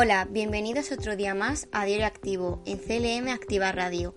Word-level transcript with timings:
Hola, 0.00 0.28
bienvenidos 0.30 0.92
otro 0.92 1.16
día 1.16 1.34
más 1.34 1.66
a 1.72 1.84
Diario 1.84 2.06
Activo 2.06 2.62
en 2.66 2.78
CLM 2.78 3.32
Activa 3.32 3.72
Radio, 3.72 4.14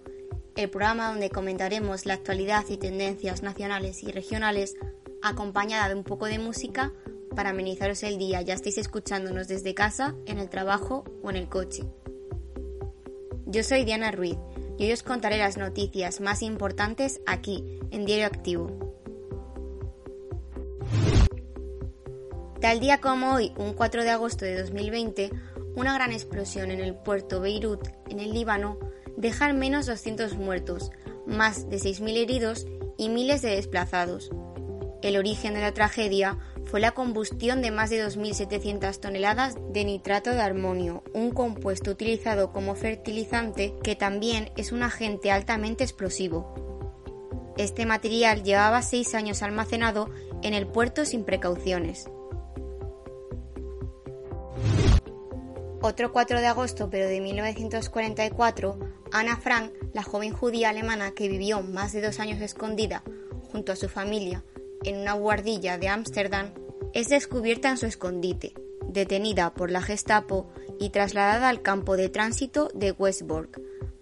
el 0.56 0.70
programa 0.70 1.08
donde 1.08 1.32
comentaremos 1.32 2.06
la 2.06 2.14
actualidad 2.14 2.66
y 2.70 2.78
tendencias 2.78 3.42
nacionales 3.42 4.04
y 4.04 4.12
regionales 4.12 4.76
acompañada 5.24 5.90
de 5.90 5.96
un 5.96 6.04
poco 6.04 6.28
de 6.28 6.38
música 6.38 6.94
para 7.36 7.50
amenizaros 7.50 8.04
el 8.04 8.20
día, 8.20 8.44
ya 8.44 8.54
estéis 8.54 8.78
escuchándonos 8.78 9.48
desde 9.48 9.74
casa, 9.74 10.14
en 10.28 10.38
el 10.38 10.50
trabajo 10.50 11.04
o 11.24 11.32
en 11.32 11.36
el 11.36 11.50
coche. 11.50 11.82
Yo 13.48 13.64
soy 13.64 13.84
Diana 13.84 14.12
Ruiz 14.12 14.38
y 14.78 14.86
hoy 14.86 14.92
os 14.92 15.02
contaré 15.02 15.40
las 15.40 15.58
noticias 15.58 16.22
más 16.22 16.44
importantes 16.44 17.22
aquí, 17.26 17.80
en 17.90 18.06
Diario 18.06 18.28
Activo. 18.28 18.92
Tal 22.62 22.80
día 22.80 23.02
como 23.02 23.34
hoy, 23.34 23.52
un 23.58 23.74
4 23.74 24.04
de 24.04 24.12
agosto 24.12 24.46
de 24.46 24.62
2020, 24.62 25.32
una 25.76 25.94
gran 25.94 26.12
explosión 26.12 26.72
en 26.72 26.80
el 26.80 26.96
puerto 26.96 27.40
Beirut, 27.42 27.88
en 28.10 28.20
el 28.20 28.34
Líbano, 28.34 28.80
deja 29.18 29.46
al 29.46 29.54
menos 29.54 29.86
200 29.86 30.36
muertos, 30.36 30.92
más 31.26 31.70
de 31.70 31.78
6.000 31.78 32.18
heridos 32.18 32.68
y 32.98 33.10
miles 33.10 33.42
de 33.42 33.56
desplazados. 33.56 34.32
El 35.02 35.18
origen 35.18 35.56
de 35.56 35.62
la 35.62 35.74
tragedia 35.74 36.38
fue 36.66 36.80
la 36.80 36.92
combustión 36.92 37.62
de 37.62 37.72
más 37.72 37.90
de 37.90 38.06
2.700 38.06 39.00
toneladas 39.00 39.56
de 39.72 39.84
nitrato 39.84 40.30
de 40.30 40.42
armonio, 40.42 41.04
un 41.14 41.32
compuesto 41.32 41.92
utilizado 41.92 42.52
como 42.52 42.76
fertilizante 42.76 43.74
que 43.84 43.96
también 43.96 44.52
es 44.58 44.72
un 44.72 44.84
agente 44.84 45.32
altamente 45.32 45.84
explosivo. 45.84 46.54
Este 47.58 47.86
material 47.86 48.44
llevaba 48.44 48.82
seis 48.82 49.14
años 49.16 49.42
almacenado 49.42 50.10
en 50.44 50.54
el 50.54 50.68
puerto 50.68 51.06
sin 51.06 51.26
precauciones. 51.26 52.10
Otro 55.82 56.12
4 56.12 56.40
de 56.40 56.46
agosto, 56.48 56.90
pero 56.92 57.08
de 57.08 57.20
1944, 57.22 58.80
Anna 59.12 59.36
Frank, 59.38 59.72
la 59.94 60.04
joven 60.04 60.32
judía 60.32 60.70
alemana 60.70 61.12
que 61.12 61.28
vivió 61.28 61.62
más 61.62 61.92
de 61.92 62.02
dos 62.02 62.20
años 62.20 62.40
escondida 62.40 63.04
junto 63.52 63.72
a 63.72 63.76
su 63.76 63.90
familia 63.90 64.44
en 64.84 64.98
una 64.98 65.14
guardilla 65.14 65.78
de 65.78 65.90
Ámsterdam, 65.90 66.54
es 66.94 67.10
descubierta 67.10 67.70
en 67.70 67.78
su 67.78 67.86
escondite, 67.86 68.54
detenida 68.88 69.54
por 69.54 69.72
la 69.72 69.82
Gestapo 69.82 70.50
y 70.80 70.90
trasladada 70.90 71.50
al 71.50 71.62
campo 71.62 71.98
de 71.98 72.10
tránsito 72.10 72.70
de 72.74 72.92
Westborg. 72.92 73.50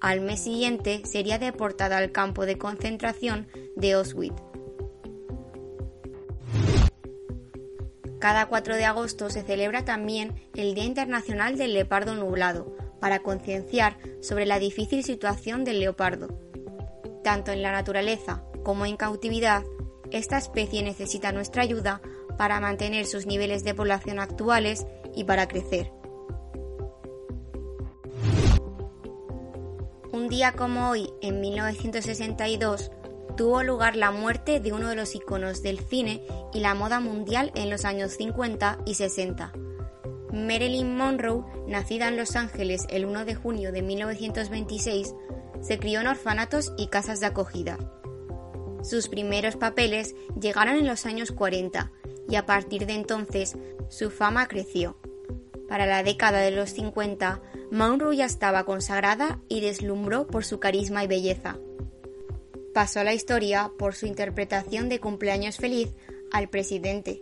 Al 0.02 0.22
mes 0.22 0.44
siguiente 0.44 1.02
sería 1.06 1.40
deportada 1.40 1.98
al 1.98 2.12
campo 2.12 2.46
de 2.46 2.58
concentración 2.58 3.48
de 3.76 3.94
Auschwitz. 3.94 4.49
Cada 8.20 8.48
4 8.48 8.76
de 8.76 8.86
agosto 8.86 9.30
se 9.30 9.44
celebra 9.44 9.86
también 9.86 10.36
el 10.54 10.76
Día 10.76 10.84
Internacional 10.84 11.58
del 11.58 11.74
Leopardo 11.74 12.16
Nublado, 12.16 12.76
para 13.00 13.20
concienciar 13.20 13.98
sobre 14.22 14.46
la 14.46 14.60
difícil 14.60 15.04
situación 15.04 15.64
del 15.64 15.80
leopardo. 15.80 16.28
Tanto 17.24 17.52
en 17.52 17.62
la 17.62 17.72
naturaleza 17.72 18.44
como 18.64 18.86
en 18.86 18.98
cautividad, 18.98 19.64
esta 20.12 20.38
especie 20.38 20.84
necesita 20.84 21.32
nuestra 21.32 21.64
ayuda 21.64 22.02
para 22.38 22.60
mantener 22.60 23.06
sus 23.06 23.26
niveles 23.26 23.64
de 23.64 23.74
población 23.74 24.20
actuales 24.20 24.86
y 25.16 25.24
para 25.24 25.48
crecer. 25.48 25.92
Un 30.12 30.28
día 30.28 30.54
como 30.54 30.90
hoy, 30.90 31.10
en 31.22 31.40
1962, 31.40 32.92
tuvo 33.40 33.64
lugar 33.64 33.96
la 33.96 34.12
muerte 34.12 34.60
de 34.60 34.74
uno 34.74 34.90
de 34.90 34.98
los 34.98 35.16
iconos 35.16 35.64
del 35.64 35.80
cine 35.80 36.22
y 36.54 36.60
la 36.60 36.76
moda 36.76 37.00
mundial 37.00 37.54
en 37.56 37.70
los 37.70 37.86
años 37.86 38.12
50 38.18 38.80
y 38.86 38.96
60. 38.96 39.54
Marilyn 40.34 40.98
Monroe, 40.98 41.46
nacida 41.66 42.10
en 42.10 42.18
Los 42.18 42.36
Ángeles 42.36 42.86
el 42.90 43.06
1 43.06 43.24
de 43.24 43.36
junio 43.36 43.72
de 43.72 43.82
1926, 43.82 45.16
se 45.62 45.80
crió 45.80 46.02
en 46.02 46.08
orfanatos 46.08 46.74
y 46.78 46.88
casas 46.88 47.22
de 47.22 47.28
acogida. 47.28 47.78
Sus 48.84 49.08
primeros 49.08 49.56
papeles 49.56 50.16
llegaron 50.38 50.76
en 50.76 50.86
los 50.86 51.06
años 51.06 51.32
40 51.32 51.94
y 52.28 52.36
a 52.36 52.46
partir 52.46 52.88
de 52.88 52.96
entonces 52.96 53.56
su 53.88 54.12
fama 54.12 54.50
creció. 54.50 54.98
Para 55.70 55.86
la 55.86 56.04
década 56.04 56.40
de 56.40 56.52
los 56.52 56.72
50, 56.72 57.42
Monroe 57.72 58.18
ya 58.18 58.26
estaba 58.26 58.66
consagrada 58.66 59.40
y 59.48 59.62
deslumbró 59.62 60.28
por 60.28 60.44
su 60.44 60.60
carisma 60.60 61.06
y 61.06 61.08
belleza 61.08 61.58
pasó 62.74 63.00
a 63.00 63.04
la 63.04 63.14
historia 63.14 63.72
por 63.78 63.96
su 63.96 64.06
interpretación 64.06 64.90
de 64.90 65.00
cumpleaños 65.00 65.58
feliz 65.58 65.90
al 66.32 66.50
presidente. 66.50 67.22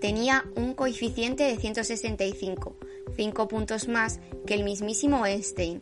Tenía 0.00 0.44
un 0.56 0.74
coeficiente 0.74 1.44
de 1.44 1.56
165, 1.56 2.76
cinco 3.16 3.48
puntos 3.48 3.88
más 3.88 4.20
que 4.46 4.54
el 4.54 4.64
mismísimo 4.64 5.24
Einstein. 5.24 5.80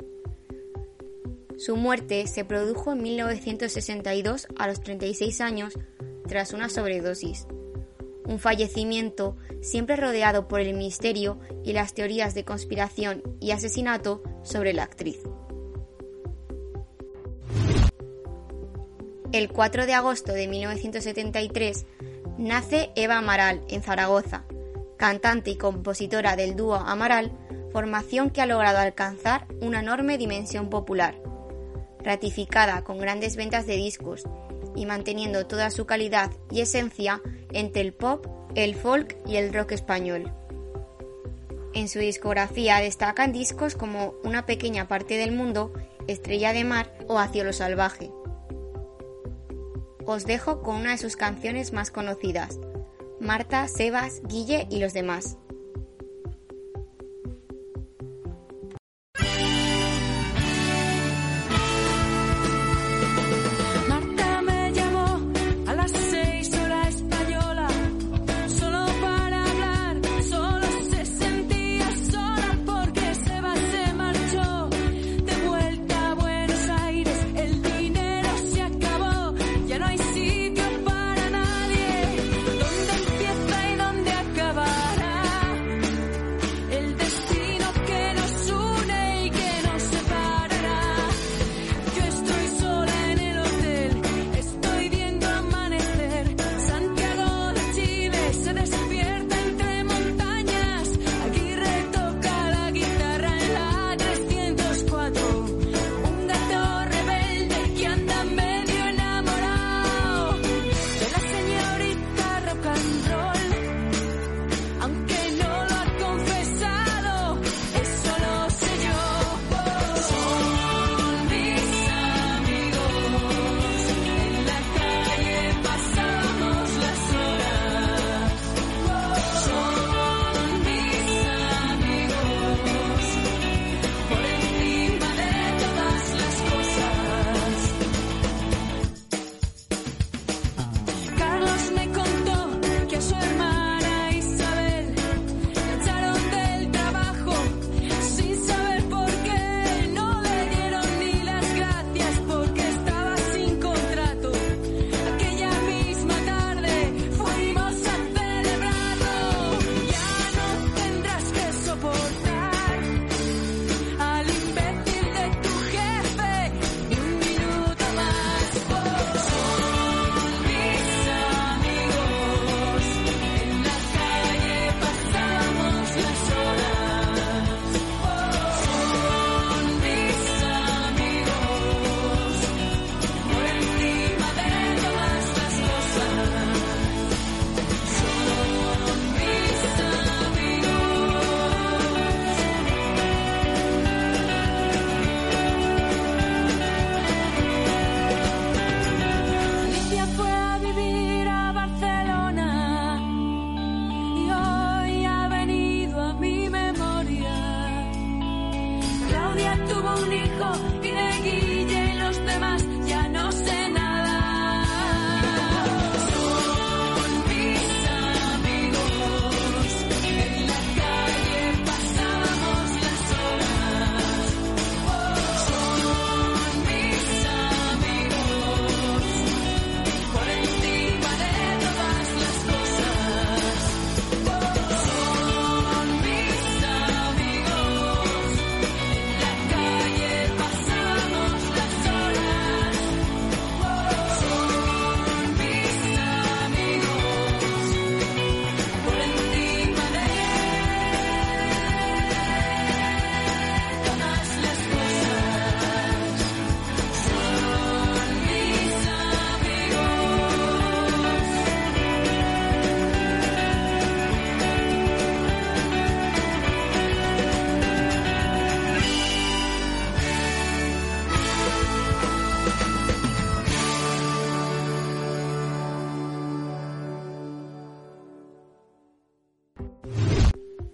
Su 1.57 1.77
muerte 1.77 2.27
se 2.27 2.45
produjo 2.45 2.93
en 2.93 3.03
1962 3.03 4.49
a 4.59 4.67
los 4.67 4.81
36 4.81 5.41
años 5.41 5.79
tras 6.27 6.53
una 6.53 6.69
sobredosis. 6.69 7.47
Un 8.25 8.39
fallecimiento 8.39 9.37
siempre 9.61 9.97
rodeado 9.97 10.49
por 10.49 10.61
el 10.61 10.75
misterio 10.75 11.39
y 11.65 11.73
las 11.73 11.95
teorías 11.95 12.35
de 12.35 12.45
conspiración 12.45 13.23
y 13.41 13.51
asesinato 13.51 14.23
sobre 14.43 14.73
la 14.73 14.85
actriz. 14.85 15.19
El 19.33 19.49
4 19.49 19.87
de 19.87 19.95
agosto 19.95 20.33
de 20.33 20.49
1973 20.49 21.87
nace 22.37 22.91
Eva 22.97 23.19
Amaral 23.19 23.61
en 23.69 23.81
Zaragoza, 23.81 24.43
cantante 24.97 25.53
y 25.53 25.57
compositora 25.57 26.35
del 26.35 26.57
dúo 26.57 26.75
Amaral, 26.75 27.31
formación 27.73 28.31
que 28.31 28.41
ha 28.41 28.47
logrado 28.47 28.79
alcanzar 28.79 29.47
una 29.61 29.81
enorme 29.81 30.19
dimensión 30.19 30.69
popular, 30.69 31.15
ratificada 32.03 32.83
con 32.83 32.99
grandes 32.99 33.37
ventas 33.37 33.69
de 33.69 33.77
discos 33.77 34.25
y 34.75 34.85
manteniendo 34.85 35.47
toda 35.47 35.71
su 35.71 35.87
calidad 35.87 36.33
y 36.51 36.63
esencia 36.63 37.23
entre 37.53 37.83
el 37.83 37.93
pop, 37.93 38.27
el 38.57 38.75
folk 38.75 39.17
y 39.29 39.37
el 39.37 39.55
rock 39.55 39.71
español. 39.71 40.33
En 41.73 41.89
su 41.89 42.01
discografía 42.01 42.79
destacan 42.79 43.31
discos 43.31 43.77
como 43.77 44.15
Una 44.25 44.45
pequeña 44.45 44.89
parte 44.89 45.19
del 45.19 45.31
mundo, 45.31 45.73
Estrella 46.09 46.53
de 46.53 46.65
mar 46.65 46.93
o 47.07 47.21
Hacia 47.21 47.45
lo 47.45 47.53
salvaje 47.53 48.10
os 50.11 50.27
dejo 50.27 50.61
con 50.61 50.75
una 50.75 50.91
de 50.91 50.99
sus 50.99 51.15
canciones 51.15 51.73
más 51.73 51.93
conocidas, 51.93 52.59
Marta, 53.21 53.69
Sebas, 53.69 54.23
Guille 54.25 54.67
y 54.69 54.81
los 54.81 54.93
demás. 54.93 55.39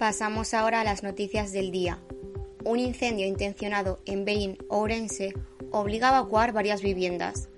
Pasamos 0.07 0.55
ahora 0.55 0.83
a 0.83 0.85
las 0.85 1.03
noticias 1.03 1.51
del 1.51 1.73
día. 1.73 1.99
Un 2.63 2.79
incendio 2.79 3.27
intencionado 3.27 3.99
en 4.07 4.25
Belín, 4.25 4.57
Ourense, 4.69 5.35
obliga 5.73 6.11
a 6.11 6.19
evacuar 6.19 6.53
varias 6.53 6.81
viviendas. 6.81 7.49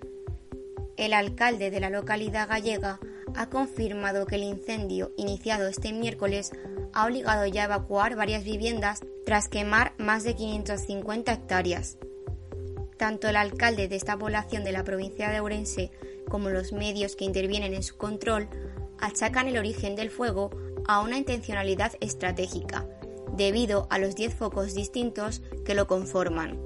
El 0.97 1.13
alcalde 1.13 1.71
de 1.71 1.79
la 1.79 1.91
localidad 1.91 2.49
gallega 2.49 3.01
ha 3.35 3.51
confirmado 3.51 4.25
que 4.25 4.37
el 4.37 4.45
incendio 4.45 5.13
iniciado 5.19 5.69
este 5.69 5.93
miércoles 5.93 6.53
ha 6.95 7.05
obligado 7.05 7.45
ya 7.45 7.65
a 7.65 7.67
evacuar 7.67 8.17
varias 8.17 8.45
viviendas 8.45 9.05
tras 9.27 9.51
quemar 9.51 9.93
más 9.99 10.25
de 10.25 10.35
550 10.35 11.31
hectáreas. 11.31 11.99
Tanto 12.97 13.29
el 13.29 13.37
alcalde 13.37 13.89
de 13.89 13.97
esta 13.97 14.17
población 14.17 14.65
de 14.65 14.73
la 14.73 14.85
provincia 14.85 15.29
de 15.29 15.41
Ourense 15.41 15.91
como 16.31 16.49
los 16.49 16.73
medios 16.73 17.15
que 17.15 17.27
intervienen 17.27 17.75
en 17.75 17.83
su 17.83 17.99
control 17.99 18.49
achacan 19.01 19.49
el 19.49 19.59
origen 19.59 19.97
del 19.97 20.11
fuego 20.11 20.51
a 20.89 21.01
una 21.01 21.19
intencionalidad 21.19 21.93
estratégica, 22.01 22.87
debido 23.37 23.87
a 23.91 23.99
los 23.99 24.17
10 24.17 24.35
focos 24.35 24.75
distintos 24.75 25.43
que 25.65 25.75
lo 25.75 25.87
conforman. 25.87 26.59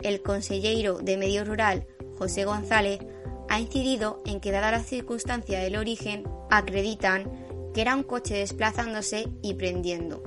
El 0.00 0.22
consejero 0.22 0.98
de 0.98 1.16
Medio 1.16 1.44
Rural, 1.44 1.86
José 2.16 2.44
González, 2.44 3.00
ha 3.48 3.60
incidido 3.60 4.22
en 4.24 4.40
que, 4.40 4.52
dada 4.52 4.70
la 4.70 4.82
circunstancia 4.82 5.60
del 5.60 5.76
origen, 5.76 6.24
acreditan 6.48 7.30
que 7.74 7.80
era 7.82 7.94
un 7.94 8.04
coche 8.04 8.36
desplazándose 8.36 9.28
y 9.42 9.54
prendiendo. 9.54 10.22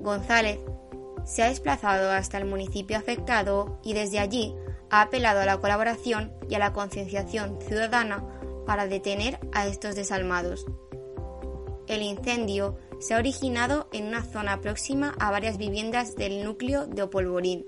González 0.00 0.58
se 1.24 1.42
ha 1.42 1.48
desplazado 1.48 2.10
hasta 2.10 2.38
el 2.38 2.44
municipio 2.44 2.96
afectado 2.96 3.78
y 3.84 3.94
desde 3.94 4.18
allí 4.18 4.54
ha 4.90 5.02
apelado 5.02 5.40
a 5.40 5.46
la 5.46 5.58
colaboración 5.58 6.32
y 6.48 6.54
a 6.54 6.58
la 6.58 6.72
concienciación 6.72 7.58
ciudadana 7.60 8.24
para 8.66 8.86
detener 8.86 9.38
a 9.52 9.66
estos 9.66 9.94
desalmados. 9.94 10.66
El 11.88 12.02
incendio 12.02 12.76
se 13.00 13.14
ha 13.14 13.18
originado 13.18 13.88
en 13.92 14.06
una 14.06 14.22
zona 14.22 14.60
próxima 14.60 15.14
a 15.18 15.30
varias 15.30 15.56
viviendas 15.56 16.16
del 16.16 16.44
núcleo 16.44 16.86
de 16.86 17.02
Opolvorín, 17.02 17.64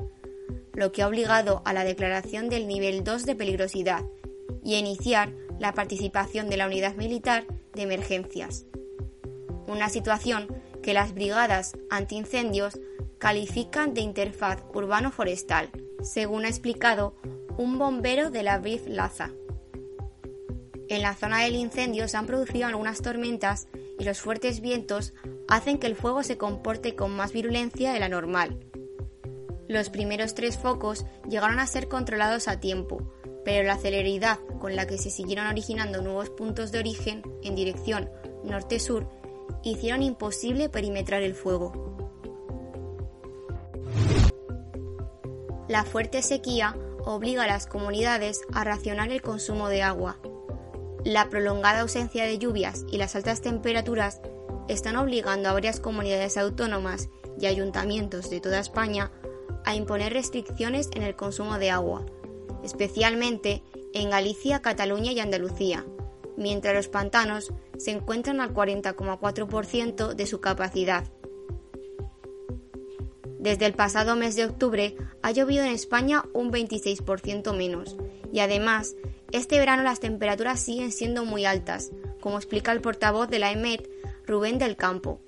lo 0.74 0.92
que 0.92 1.02
ha 1.02 1.08
obligado 1.08 1.62
a 1.64 1.72
la 1.72 1.84
declaración 1.84 2.50
del 2.50 2.68
nivel 2.68 3.02
2 3.02 3.24
de 3.24 3.34
peligrosidad 3.34 4.04
y 4.62 4.74
a 4.74 4.78
iniciar 4.78 5.32
la 5.58 5.72
participación 5.72 6.50
de 6.50 6.58
la 6.58 6.66
unidad 6.66 6.96
militar 6.96 7.46
de 7.74 7.82
emergencias. 7.82 8.66
Una 9.66 9.88
situación 9.88 10.48
que 10.82 10.92
las 10.92 11.14
brigadas 11.14 11.76
antiincendios 11.88 12.78
califican 13.18 13.94
de 13.94 14.02
interfaz 14.02 14.62
urbano-forestal, 14.74 15.70
según 16.02 16.44
ha 16.44 16.48
explicado 16.48 17.14
un 17.56 17.78
bombero 17.78 18.30
de 18.30 18.42
la 18.42 18.58
BRIF 18.58 18.86
Laza. 18.86 19.30
En 20.88 21.02
la 21.02 21.14
zona 21.14 21.44
del 21.44 21.54
incendio 21.54 22.08
se 22.08 22.16
han 22.16 22.26
producido 22.26 22.66
algunas 22.66 23.00
tormentas 23.00 23.68
y 24.00 24.04
los 24.04 24.21
fuertes 24.23 24.62
vientos 24.62 25.12
hacen 25.47 25.78
que 25.78 25.87
el 25.87 25.95
fuego 25.95 26.23
se 26.23 26.38
comporte 26.38 26.97
con 26.97 27.14
más 27.14 27.33
virulencia 27.33 27.92
de 27.92 28.00
la 28.00 28.09
normal. 28.09 28.59
Los 29.69 29.90
primeros 29.90 30.35
tres 30.35 30.57
focos 30.57 31.04
llegaron 31.28 31.61
a 31.61 31.66
ser 31.66 31.87
controlados 31.87 32.49
a 32.49 32.61
tiempo, 32.61 33.12
pero 33.45 33.62
la 33.66 33.76
celeridad 33.76 34.38
con 34.59 34.75
la 34.75 34.87
que 34.87 34.97
se 34.97 35.11
siguieron 35.11 35.47
originando 35.47 36.00
nuevos 36.00 36.30
puntos 36.30 36.73
de 36.73 36.78
origen 36.78 37.23
en 37.42 37.54
dirección 37.54 38.11
norte-sur 38.42 39.07
hicieron 39.62 40.02
imposible 40.02 40.71
perimetrar 40.71 41.23
el 41.23 41.35
fuego. 41.35 42.09
La 45.69 45.85
fuerte 45.85 46.23
sequía 46.23 46.75
obliga 47.04 47.45
a 47.45 47.47
las 47.47 47.66
comunidades 47.66 48.40
a 48.54 48.64
racionar 48.64 49.11
el 49.11 49.21
consumo 49.21 49.69
de 49.69 49.83
agua. 49.83 50.19
La 51.04 51.30
prolongada 51.30 51.80
ausencia 51.80 52.25
de 52.25 52.38
lluvias 52.38 52.85
y 52.90 52.99
las 52.99 53.16
altas 53.16 53.40
temperaturas 53.40 54.21
están 54.69 54.97
obligando 54.97 55.49
a 55.49 55.52
varias 55.54 55.80
comunidades 55.80 56.37
autónomas 56.37 57.09
y 57.40 57.47
ayuntamientos 57.47 58.28
de 58.28 58.40
toda 58.40 58.61
España 58.61 59.11
a 59.64 59.75
imponer 59.75 60.12
restricciones 60.12 60.90
en 60.95 61.02
el 61.02 61.16
consumo 61.16 61.59
de 61.59 61.71
agua, 61.71 62.04
especialmente 62.62 63.62
en 63.95 64.11
Galicia, 64.11 64.61
Cataluña 64.61 65.12
y 65.12 65.21
Andalucía, 65.21 65.87
mientras 66.37 66.75
los 66.75 66.88
pantanos 66.88 67.52
se 67.78 67.92
encuentran 67.92 68.40
al 68.40 68.52
40,4% 68.52 70.14
de 70.14 70.26
su 70.26 70.40
capacidad. 70.40 71.04
Desde 73.38 73.64
el 73.64 73.73
pasado 73.73 74.16
mes 74.16 74.37
de 74.37 74.45
octubre 74.45 74.97
ha 75.23 75.30
llovido 75.30 75.64
en 75.64 75.73
España 75.73 76.25
un 76.35 76.52
26% 76.52 77.57
menos 77.57 77.97
y 78.33 78.40
además 78.40 78.97
este 79.32 79.58
verano 79.58 79.82
las 79.82 80.00
temperaturas 80.00 80.60
siguen 80.60 80.92
siendo 80.92 81.25
muy 81.25 81.44
altas, 81.44 81.90
como 82.20 82.37
explica 82.37 82.72
el 82.72 82.80
portavoz 82.80 83.28
de 83.28 83.38
la 83.38 83.52
EMET, 83.52 83.88
Rubén 84.26 84.58
del 84.58 84.76
Campo. 84.76 85.20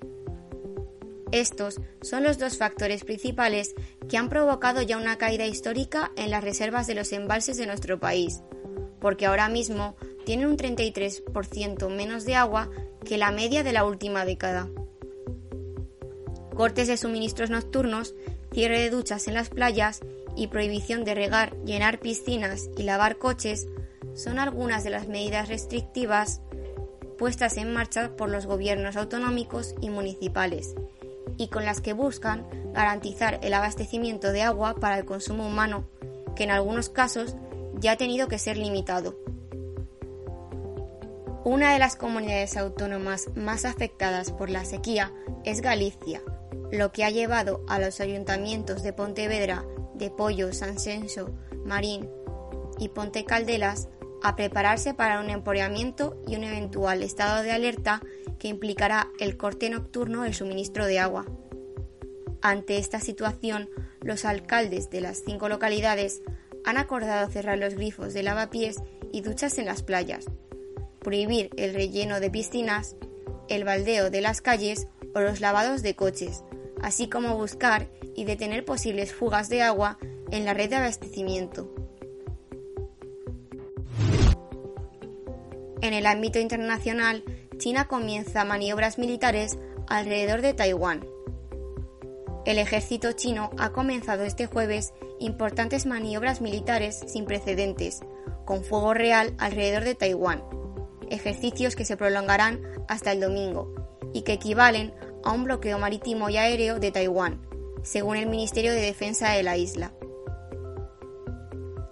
Estos 1.31 1.81
son 2.01 2.23
los 2.23 2.37
dos 2.37 2.57
factores 2.57 3.03
principales 3.03 3.73
que 4.07 4.17
han 4.17 4.29
provocado 4.29 4.81
ya 4.81 4.97
una 4.97 5.17
caída 5.17 5.47
histórica 5.47 6.11
en 6.15 6.29
las 6.29 6.43
reservas 6.43 6.85
de 6.85 6.95
los 6.95 7.11
embalses 7.11 7.57
de 7.57 7.65
nuestro 7.65 7.99
país, 7.99 8.41
porque 8.99 9.25
ahora 9.25 9.49
mismo 9.49 9.95
tienen 10.25 10.47
un 10.47 10.57
33% 10.57 11.89
menos 11.89 12.25
de 12.25 12.35
agua 12.35 12.69
que 13.03 13.17
la 13.17 13.31
media 13.31 13.63
de 13.63 13.73
la 13.73 13.83
última 13.83 14.25
década. 14.25 14.69
Cortes 16.55 16.87
de 16.87 16.97
suministros 16.97 17.49
nocturnos, 17.49 18.13
cierre 18.53 18.79
de 18.79 18.89
duchas 18.91 19.27
en 19.27 19.33
las 19.33 19.49
playas 19.49 20.01
y 20.35 20.47
prohibición 20.47 21.03
de 21.03 21.15
regar, 21.15 21.55
llenar 21.65 21.99
piscinas 21.99 22.69
y 22.77 22.83
lavar 22.83 23.17
coches 23.17 23.67
son 24.15 24.39
algunas 24.39 24.83
de 24.83 24.89
las 24.89 25.07
medidas 25.07 25.47
restrictivas 25.49 26.41
puestas 27.17 27.57
en 27.57 27.73
marcha 27.73 28.15
por 28.15 28.29
los 28.29 28.45
gobiernos 28.45 28.95
autonómicos 28.95 29.75
y 29.81 29.89
municipales 29.89 30.75
y 31.37 31.47
con 31.47 31.65
las 31.65 31.81
que 31.81 31.93
buscan 31.93 32.45
garantizar 32.73 33.39
el 33.41 33.53
abastecimiento 33.53 34.31
de 34.31 34.43
agua 34.43 34.75
para 34.75 34.97
el 34.97 35.05
consumo 35.05 35.47
humano, 35.47 35.87
que 36.35 36.43
en 36.43 36.51
algunos 36.51 36.89
casos 36.89 37.35
ya 37.79 37.93
ha 37.93 37.97
tenido 37.97 38.27
que 38.27 38.39
ser 38.39 38.57
limitado. 38.57 39.15
Una 41.43 41.73
de 41.73 41.79
las 41.79 41.95
comunidades 41.95 42.55
autónomas 42.55 43.27
más 43.35 43.65
afectadas 43.65 44.31
por 44.31 44.49
la 44.49 44.63
sequía 44.63 45.11
es 45.43 45.61
Galicia, 45.61 46.21
lo 46.71 46.91
que 46.91 47.03
ha 47.03 47.09
llevado 47.09 47.63
a 47.67 47.79
los 47.79 47.99
ayuntamientos 47.99 48.81
de 48.81 48.93
Pontevedra, 48.93 49.65
de 49.95 50.09
Pollo, 50.09 50.53
Sansenso, 50.53 51.31
Marín 51.65 52.09
y 52.79 52.89
Ponte 52.89 53.25
Caldelas 53.25 53.89
a 54.23 54.35
prepararse 54.35 54.93
para 54.93 55.19
un 55.19 55.29
emporeamiento 55.29 56.17
y 56.25 56.37
un 56.37 56.45
eventual 56.45 57.03
estado 57.03 57.43
de 57.43 57.51
alerta 57.51 58.01
que 58.39 58.47
implicará 58.47 59.09
el 59.19 59.37
corte 59.37 59.69
nocturno 59.69 60.23
del 60.23 60.33
suministro 60.33 60.85
de 60.85 60.99
agua. 60.99 61.25
Ante 62.41 62.77
esta 62.77 62.99
situación, 62.99 63.69
los 64.01 64.25
alcaldes 64.25 64.89
de 64.89 65.01
las 65.01 65.23
cinco 65.25 65.49
localidades 65.49 66.21
han 66.65 66.77
acordado 66.77 67.29
cerrar 67.29 67.57
los 67.57 67.75
grifos 67.75 68.13
de 68.13 68.23
lavapiés 68.23 68.77
y 69.11 69.21
duchas 69.21 69.57
en 69.57 69.65
las 69.65 69.83
playas, 69.83 70.25
prohibir 70.99 71.49
el 71.57 71.73
relleno 71.73 72.19
de 72.19 72.31
piscinas, 72.31 72.95
el 73.49 73.65
baldeo 73.65 74.09
de 74.09 74.21
las 74.21 74.41
calles 74.41 74.87
o 75.13 75.19
los 75.19 75.41
lavados 75.41 75.83
de 75.83 75.95
coches, 75.95 76.43
así 76.81 77.07
como 77.07 77.37
buscar 77.37 77.89
y 78.15 78.23
detener 78.23 78.63
posibles 78.63 79.13
fugas 79.13 79.49
de 79.49 79.61
agua 79.61 79.97
en 80.31 80.45
la 80.45 80.53
red 80.53 80.69
de 80.69 80.77
abastecimiento. 80.77 81.82
En 85.83 85.93
el 85.93 86.05
ámbito 86.05 86.39
internacional, 86.39 87.25
China 87.57 87.89
comienza 87.89 88.45
maniobras 88.45 88.97
militares 88.97 89.59
alrededor 89.87 90.41
de 90.41 90.53
Taiwán. 90.53 91.05
El 92.45 92.57
ejército 92.57 93.11
chino 93.11 93.49
ha 93.57 93.73
comenzado 93.73 94.23
este 94.23 94.45
jueves 94.45 94.93
importantes 95.19 95.85
maniobras 95.85 96.39
militares 96.39 97.01
sin 97.07 97.25
precedentes, 97.25 97.99
con 98.45 98.63
fuego 98.63 98.93
real 98.93 99.33
alrededor 99.39 99.83
de 99.83 99.93
Taiwán, 99.93 100.41
ejercicios 101.09 101.75
que 101.75 101.83
se 101.83 101.97
prolongarán 101.97 102.61
hasta 102.87 103.11
el 103.11 103.19
domingo 103.19 103.99
y 104.13 104.21
que 104.21 104.31
equivalen 104.31 104.93
a 105.25 105.33
un 105.33 105.43
bloqueo 105.43 105.79
marítimo 105.79 106.29
y 106.29 106.37
aéreo 106.37 106.79
de 106.79 106.91
Taiwán, 106.91 107.45
según 107.81 108.15
el 108.15 108.29
Ministerio 108.29 108.71
de 108.71 108.79
Defensa 108.79 109.31
de 109.31 109.43
la 109.43 109.57
isla. 109.57 109.91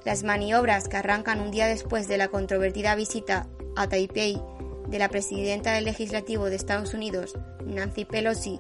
Las 0.05 0.23
maniobras 0.23 0.87
que 0.87 0.95
arrancan 0.95 1.41
un 1.41 1.51
día 1.51 1.67
después 1.67 2.07
de 2.07 2.15
la 2.15 2.29
controvertida 2.29 2.95
visita 2.95 3.49
a 3.75 3.87
Taipei 3.87 4.41
de 4.87 4.99
la 4.99 5.09
presidenta 5.09 5.73
del 5.73 5.85
Legislativo 5.85 6.45
de 6.45 6.55
Estados 6.55 6.93
Unidos, 6.93 7.35
Nancy 7.65 8.05
Pelosi, 8.05 8.59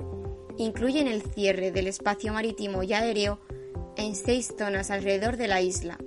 incluyen 0.57 1.07
el 1.07 1.21
cierre 1.21 1.71
del 1.71 1.87
espacio 1.87 2.33
marítimo 2.33 2.83
y 2.83 2.93
aéreo 2.93 3.39
en 3.97 4.15
seis 4.15 4.53
zonas 4.57 4.91
alrededor 4.91 5.37
de 5.37 5.47
la 5.47 5.61
isla. 5.61 5.97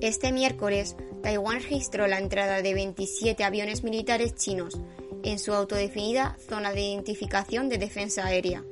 Este 0.00 0.32
miércoles, 0.32 0.96
Taiwán 1.22 1.60
registró 1.60 2.06
la 2.06 2.18
entrada 2.18 2.62
de 2.62 2.74
27 2.74 3.44
aviones 3.44 3.84
militares 3.84 4.34
chinos 4.34 4.80
en 5.22 5.38
su 5.38 5.52
autodefinida 5.52 6.36
zona 6.48 6.72
de 6.72 6.80
identificación 6.80 7.68
de 7.68 7.78
defensa 7.78 8.24
aérea, 8.24 8.64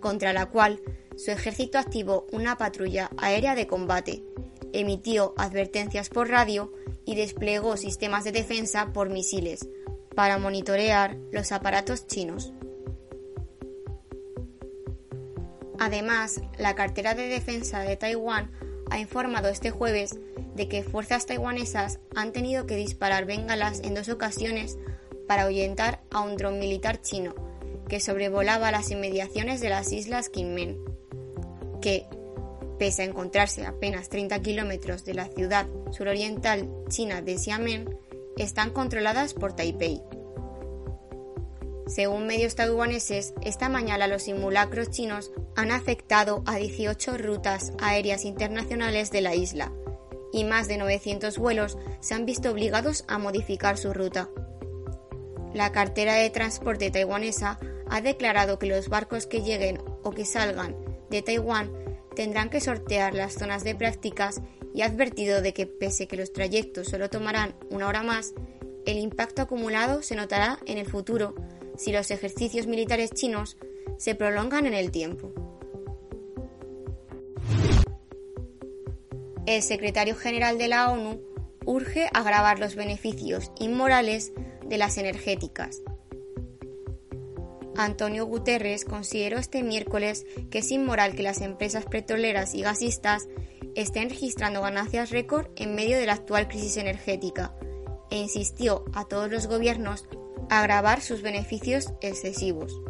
contra 0.00 0.32
la 0.32 0.46
cual 0.46 0.80
su 1.16 1.30
ejército 1.30 1.78
activó 1.78 2.26
una 2.32 2.58
patrulla 2.58 3.10
aérea 3.16 3.54
de 3.54 3.66
combate, 3.66 4.22
emitió 4.72 5.34
advertencias 5.36 6.08
por 6.08 6.28
radio 6.28 6.72
y 7.08 7.14
desplegó 7.14 7.78
sistemas 7.78 8.24
de 8.24 8.32
defensa 8.32 8.92
por 8.92 9.08
misiles 9.08 9.66
para 10.14 10.36
monitorear 10.36 11.16
los 11.32 11.52
aparatos 11.52 12.06
chinos. 12.06 12.52
Además, 15.78 16.42
la 16.58 16.74
cartera 16.74 17.14
de 17.14 17.28
defensa 17.28 17.80
de 17.80 17.96
Taiwán 17.96 18.50
ha 18.90 18.98
informado 18.98 19.48
este 19.48 19.70
jueves 19.70 20.18
de 20.54 20.68
que 20.68 20.82
fuerzas 20.82 21.24
taiwanesas 21.24 21.98
han 22.14 22.32
tenido 22.32 22.66
que 22.66 22.76
disparar 22.76 23.24
bengalas 23.24 23.80
en 23.80 23.94
dos 23.94 24.10
ocasiones 24.10 24.76
para 25.26 25.44
ahuyentar 25.44 26.02
a 26.10 26.20
un 26.20 26.36
dron 26.36 26.58
militar 26.58 27.00
chino 27.00 27.34
que 27.88 28.00
sobrevolaba 28.00 28.70
las 28.70 28.90
inmediaciones 28.90 29.62
de 29.62 29.70
las 29.70 29.92
islas 29.92 30.28
Kinmen, 30.28 30.76
que, 31.80 32.04
pese 32.78 33.02
a 33.02 33.04
encontrarse 33.06 33.64
a 33.64 33.70
apenas 33.70 34.08
30 34.08 34.40
kilómetros 34.40 35.04
de 35.04 35.14
la 35.14 35.28
ciudad 35.28 35.66
suroriental 35.90 36.68
china 36.88 37.22
de 37.22 37.38
Xiamen, 37.38 37.98
están 38.36 38.70
controladas 38.70 39.34
por 39.34 39.54
Taipei. 39.54 40.02
Según 41.86 42.26
medios 42.26 42.54
taiwaneses, 42.54 43.34
esta 43.42 43.68
mañana 43.68 44.06
los 44.06 44.24
simulacros 44.24 44.90
chinos 44.90 45.32
han 45.56 45.70
afectado 45.70 46.42
a 46.46 46.56
18 46.56 47.16
rutas 47.16 47.72
aéreas 47.80 48.24
internacionales 48.24 49.10
de 49.10 49.22
la 49.22 49.34
isla 49.34 49.72
y 50.32 50.44
más 50.44 50.68
de 50.68 50.76
900 50.76 51.38
vuelos 51.38 51.78
se 52.00 52.14
han 52.14 52.26
visto 52.26 52.50
obligados 52.50 53.04
a 53.08 53.18
modificar 53.18 53.78
su 53.78 53.94
ruta. 53.94 54.28
La 55.54 55.72
cartera 55.72 56.14
de 56.14 56.28
transporte 56.28 56.90
taiwanesa 56.90 57.58
ha 57.88 58.00
declarado 58.02 58.58
que 58.58 58.66
los 58.66 58.90
barcos 58.90 59.26
que 59.26 59.40
lleguen 59.40 59.82
o 60.02 60.10
que 60.10 60.26
salgan 60.26 60.76
de 61.08 61.22
Taiwán 61.22 61.87
tendrán 62.14 62.50
que 62.50 62.60
sortear 62.60 63.14
las 63.14 63.34
zonas 63.34 63.64
de 63.64 63.74
prácticas 63.74 64.40
y 64.74 64.82
ha 64.82 64.86
advertido 64.86 65.42
de 65.42 65.52
que 65.52 65.66
pese 65.66 66.06
que 66.06 66.16
los 66.16 66.32
trayectos 66.32 66.88
solo 66.88 67.10
tomarán 67.10 67.54
una 67.70 67.88
hora 67.88 68.02
más, 68.02 68.34
el 68.86 68.98
impacto 68.98 69.42
acumulado 69.42 70.02
se 70.02 70.16
notará 70.16 70.58
en 70.66 70.78
el 70.78 70.86
futuro 70.86 71.34
si 71.76 71.92
los 71.92 72.10
ejercicios 72.10 72.66
militares 72.66 73.10
chinos 73.10 73.56
se 73.98 74.14
prolongan 74.14 74.66
en 74.66 74.74
el 74.74 74.90
tiempo. 74.90 75.32
El 79.46 79.62
secretario 79.62 80.14
general 80.14 80.58
de 80.58 80.68
la 80.68 80.90
ONU 80.90 81.20
urge 81.64 82.08
agravar 82.12 82.58
los 82.58 82.74
beneficios 82.74 83.50
inmorales 83.58 84.32
de 84.66 84.78
las 84.78 84.98
energéticas. 84.98 85.82
Antonio 87.78 88.26
Guterres 88.26 88.84
consideró 88.84 89.38
este 89.38 89.62
miércoles 89.62 90.26
que 90.50 90.58
es 90.58 90.70
inmoral 90.72 91.14
que 91.14 91.22
las 91.22 91.40
empresas 91.40 91.86
petroleras 91.86 92.54
y 92.54 92.62
gasistas 92.62 93.28
estén 93.76 94.10
registrando 94.10 94.60
ganancias 94.60 95.10
récord 95.10 95.46
en 95.54 95.76
medio 95.76 95.96
de 95.96 96.06
la 96.06 96.14
actual 96.14 96.48
crisis 96.48 96.76
energética 96.76 97.54
e 98.10 98.18
insistió 98.18 98.84
a 98.94 99.04
todos 99.04 99.30
los 99.30 99.46
gobiernos 99.46 100.06
agravar 100.50 101.00
sus 101.00 101.22
beneficios 101.22 101.92
excesivos. 102.00 102.80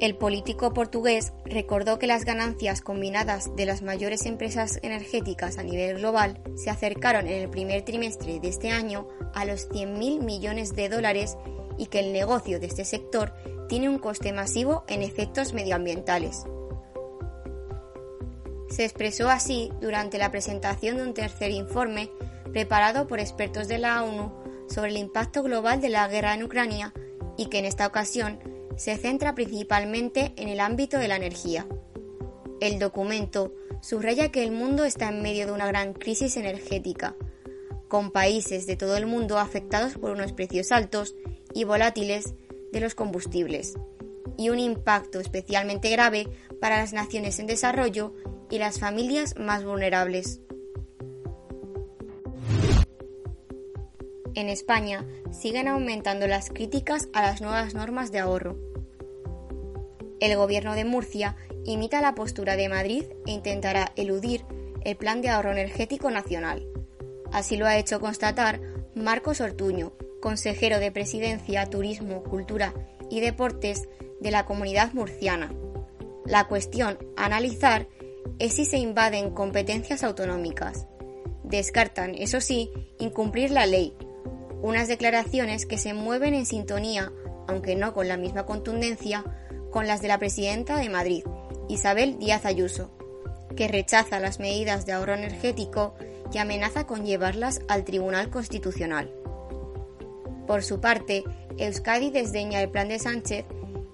El 0.00 0.16
político 0.16 0.74
portugués 0.74 1.32
recordó 1.44 2.00
que 2.00 2.08
las 2.08 2.24
ganancias 2.24 2.80
combinadas 2.80 3.54
de 3.54 3.66
las 3.66 3.82
mayores 3.82 4.26
empresas 4.26 4.80
energéticas 4.82 5.58
a 5.58 5.62
nivel 5.62 5.98
global 5.98 6.42
se 6.56 6.70
acercaron 6.70 7.28
en 7.28 7.40
el 7.40 7.48
primer 7.48 7.84
trimestre 7.84 8.40
de 8.40 8.48
este 8.48 8.70
año 8.70 9.06
a 9.32 9.44
los 9.44 9.68
100.000 9.70 10.24
millones 10.24 10.74
de 10.74 10.88
dólares 10.88 11.36
y 11.78 11.86
que 11.86 12.00
el 12.00 12.12
negocio 12.12 12.58
de 12.58 12.66
este 12.66 12.84
sector 12.84 13.32
tiene 13.72 13.88
un 13.88 13.98
coste 13.98 14.34
masivo 14.34 14.84
en 14.86 15.00
efectos 15.00 15.54
medioambientales. 15.54 16.44
Se 18.68 18.84
expresó 18.84 19.30
así 19.30 19.72
durante 19.80 20.18
la 20.18 20.30
presentación 20.30 20.98
de 20.98 21.04
un 21.04 21.14
tercer 21.14 21.50
informe 21.52 22.10
preparado 22.52 23.08
por 23.08 23.18
expertos 23.18 23.68
de 23.68 23.78
la 23.78 24.04
ONU 24.04 24.30
sobre 24.68 24.90
el 24.90 24.98
impacto 24.98 25.42
global 25.42 25.80
de 25.80 25.88
la 25.88 26.06
guerra 26.06 26.34
en 26.34 26.42
Ucrania 26.42 26.92
y 27.38 27.46
que 27.46 27.60
en 27.60 27.64
esta 27.64 27.86
ocasión 27.86 28.40
se 28.76 28.98
centra 28.98 29.34
principalmente 29.34 30.34
en 30.36 30.48
el 30.48 30.60
ámbito 30.60 30.98
de 30.98 31.08
la 31.08 31.16
energía. 31.16 31.66
El 32.60 32.78
documento 32.78 33.54
subraya 33.80 34.30
que 34.30 34.42
el 34.42 34.52
mundo 34.52 34.84
está 34.84 35.08
en 35.08 35.22
medio 35.22 35.46
de 35.46 35.52
una 35.52 35.66
gran 35.66 35.94
crisis 35.94 36.36
energética, 36.36 37.16
con 37.88 38.10
países 38.10 38.66
de 38.66 38.76
todo 38.76 38.98
el 38.98 39.06
mundo 39.06 39.38
afectados 39.38 39.94
por 39.94 40.10
unos 40.10 40.34
precios 40.34 40.72
altos 40.72 41.14
y 41.54 41.64
volátiles 41.64 42.34
de 42.72 42.80
los 42.80 42.94
combustibles, 42.94 43.74
y 44.36 44.48
un 44.48 44.58
impacto 44.58 45.20
especialmente 45.20 45.90
grave 45.90 46.28
para 46.60 46.78
las 46.78 46.92
naciones 46.92 47.38
en 47.38 47.46
desarrollo 47.46 48.14
y 48.50 48.58
las 48.58 48.80
familias 48.80 49.34
más 49.38 49.64
vulnerables. 49.64 50.40
En 54.34 54.48
España 54.48 55.06
siguen 55.30 55.68
aumentando 55.68 56.26
las 56.26 56.48
críticas 56.48 57.08
a 57.12 57.22
las 57.22 57.42
nuevas 57.42 57.74
normas 57.74 58.12
de 58.12 58.18
ahorro. 58.18 58.56
El 60.20 60.36
gobierno 60.36 60.74
de 60.74 60.84
Murcia 60.84 61.36
imita 61.64 62.00
la 62.00 62.14
postura 62.14 62.56
de 62.56 62.68
Madrid 62.68 63.04
e 63.26 63.32
intentará 63.32 63.92
eludir 63.96 64.44
el 64.84 64.96
Plan 64.96 65.20
de 65.20 65.28
Ahorro 65.28 65.52
Energético 65.52 66.10
Nacional. 66.10 66.66
Así 67.30 67.56
lo 67.56 67.66
ha 67.66 67.76
hecho 67.76 68.00
constatar 68.00 68.60
Marcos 68.94 69.40
Ortuño, 69.40 69.92
consejero 70.22 70.78
de 70.78 70.92
Presidencia, 70.92 71.66
Turismo, 71.66 72.22
Cultura 72.22 72.72
y 73.10 73.20
Deportes 73.20 73.88
de 74.20 74.30
la 74.30 74.46
Comunidad 74.46 74.94
Murciana. 74.94 75.52
La 76.24 76.46
cuestión 76.48 76.96
a 77.16 77.26
analizar 77.26 77.88
es 78.38 78.54
si 78.54 78.64
se 78.64 78.78
invaden 78.78 79.32
competencias 79.32 80.04
autonómicas. 80.04 80.86
Descartan, 81.42 82.14
eso 82.14 82.40
sí, 82.40 82.70
incumplir 83.00 83.50
la 83.50 83.66
ley, 83.66 83.94
unas 84.62 84.86
declaraciones 84.88 85.66
que 85.66 85.76
se 85.76 85.92
mueven 85.92 86.34
en 86.34 86.46
sintonía, 86.46 87.12
aunque 87.48 87.74
no 87.74 87.92
con 87.92 88.06
la 88.06 88.16
misma 88.16 88.46
contundencia, 88.46 89.24
con 89.72 89.88
las 89.88 90.00
de 90.00 90.08
la 90.08 90.18
presidenta 90.18 90.76
de 90.76 90.88
Madrid, 90.88 91.24
Isabel 91.68 92.18
Díaz 92.18 92.46
Ayuso, 92.46 92.92
que 93.56 93.66
rechaza 93.66 94.20
las 94.20 94.38
medidas 94.38 94.86
de 94.86 94.92
ahorro 94.92 95.14
energético 95.14 95.94
y 96.32 96.38
amenaza 96.38 96.86
con 96.86 97.04
llevarlas 97.04 97.60
al 97.68 97.84
Tribunal 97.84 98.30
Constitucional. 98.30 99.12
Por 100.46 100.62
su 100.62 100.80
parte, 100.80 101.24
Euskadi 101.58 102.10
desdeña 102.10 102.60
el 102.60 102.70
plan 102.70 102.88
de 102.88 102.98
Sánchez 102.98 103.44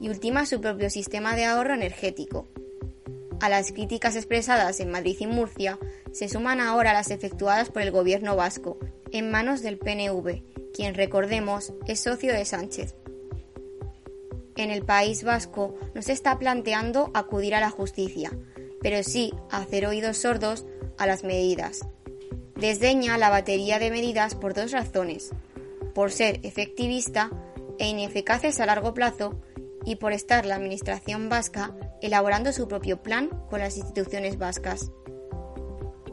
y 0.01 0.09
ultima 0.09 0.47
su 0.47 0.61
propio 0.61 0.91
sistema 0.91 1.37
de 1.37 1.45
ahorro 1.45 1.75
energético. 1.75 2.49
A 3.41 3.49
las 3.49 3.73
críticas 3.73 4.17
expresadas 4.17 4.81
en 4.81 4.91
Madrid 4.91 5.17
y 5.21 5.27
Murcia 5.27 5.79
se 6.13 6.29
suman 6.29 6.61
ahora 6.61 6.93
las 6.93 7.11
efectuadas 7.11 7.71
por 7.71 7.83
el 7.83 7.91
gobierno 7.91 8.35
vasco, 8.35 8.79
en 9.13 9.31
manos 9.31 9.63
del 9.63 9.79
PNV, 9.79 10.43
quien 10.75 10.95
recordemos 10.95 11.73
es 11.87 12.01
socio 12.01 12.33
de 12.33 12.45
Sánchez. 12.45 12.95
En 14.57 14.71
el 14.71 14.85
País 14.85 15.23
Vasco 15.23 15.77
no 15.95 16.03
se 16.03 16.13
está 16.13 16.37
planteando 16.39 17.13
acudir 17.15 17.55
a 17.55 17.61
la 17.61 17.71
justicia, 17.71 18.37
pero 18.83 19.05
sí 19.05 19.33
hacer 19.51 19.87
oídos 19.87 20.19
sordos 20.19 20.67
a 20.97 21.07
las 21.07 21.23
medidas. 21.23 21.87
Desdeña 22.57 23.19
la 23.19 23.31
batería 23.31 23.79
de 23.79 23.93
medidas 23.93 24.35
por 24.35 24.55
dos 24.55 24.73
razones, 24.73 25.31
por 25.99 26.13
ser 26.13 26.39
efectivista 26.45 27.29
e 27.81 27.89
ineficaces 27.89 28.61
a 28.61 28.67
largo 28.67 28.95
plazo 28.95 29.41
y 29.85 29.97
por 29.97 30.13
estar 30.13 30.47
la 30.47 30.55
administración 30.55 31.29
vasca 31.29 31.75
elaborando 32.01 32.53
su 32.53 32.69
propio 32.69 33.03
plan 33.03 33.31
con 33.51 33.59
las 33.59 33.77
instituciones 33.77 34.39
vascas. 34.39 34.93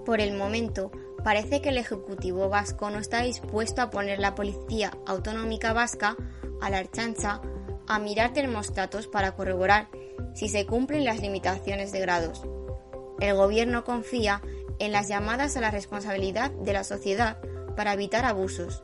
Por 0.04 0.22
el 0.22 0.34
momento, 0.34 0.92
parece 1.24 1.62
que 1.62 1.70
el 1.70 1.78
Ejecutivo 1.78 2.50
vasco 2.50 2.90
no 2.90 2.98
está 2.98 3.22
dispuesto 3.22 3.84
a 3.84 3.92
poner 3.92 4.18
la 4.18 4.34
Policía 4.34 4.98
Autonómica 5.06 5.72
Vasca 5.72 6.18
a 6.62 6.70
la 6.72 6.80
archancha 6.80 7.42
a 7.86 8.00
mirar 8.00 8.34
termostatos 8.34 9.08
para 9.08 9.36
corroborar 9.36 9.90
si 10.34 10.50
se 10.50 10.66
cumplen 10.66 11.06
las 11.06 11.22
limitaciones 11.22 11.92
de 11.92 12.00
grados. 12.00 12.42
El 13.20 13.36
Gobierno 13.36 13.84
confía 13.84 14.42
en 14.80 14.92
las 14.92 15.10
llamadas 15.10 15.56
a 15.58 15.62
la 15.62 15.70
responsabilidad 15.70 16.50
de 16.50 16.74
la 16.74 16.84
sociedad 16.84 17.38
para 17.76 17.94
evitar 17.94 18.26
abusos. 18.26 18.82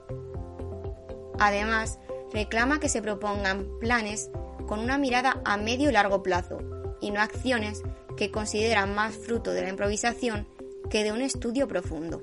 Además, 1.44 1.98
reclama 2.32 2.80
que 2.80 2.88
se 2.88 3.02
propongan 3.02 3.68
planes 3.80 4.30
con 4.68 4.80
una 4.80 5.00
mirada 5.00 5.42
a 5.44 5.58
medio 5.58 5.90
y 5.90 5.92
largo 5.92 6.22
plazo 6.22 6.60
y 7.02 7.10
no 7.10 7.20
acciones 7.20 7.82
que 8.16 8.30
consideran 8.30 8.94
más 8.94 9.16
fruto 9.16 9.52
de 9.52 9.64
la 9.64 9.70
improvisación 9.70 10.48
que 10.92 11.04
de 11.04 11.12
un 11.12 11.22
estudio 11.22 11.68
profundo. 11.68 12.22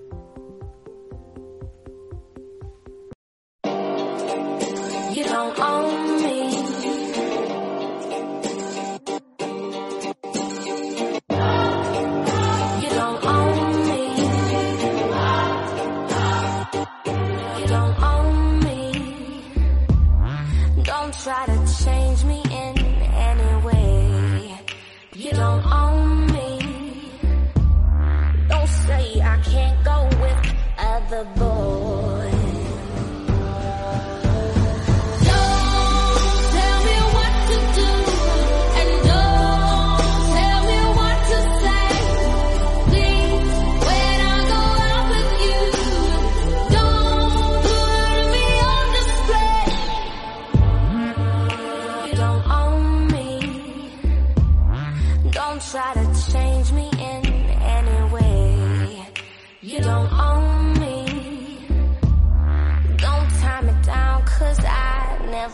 the 31.08 31.24
ball. 31.36 31.97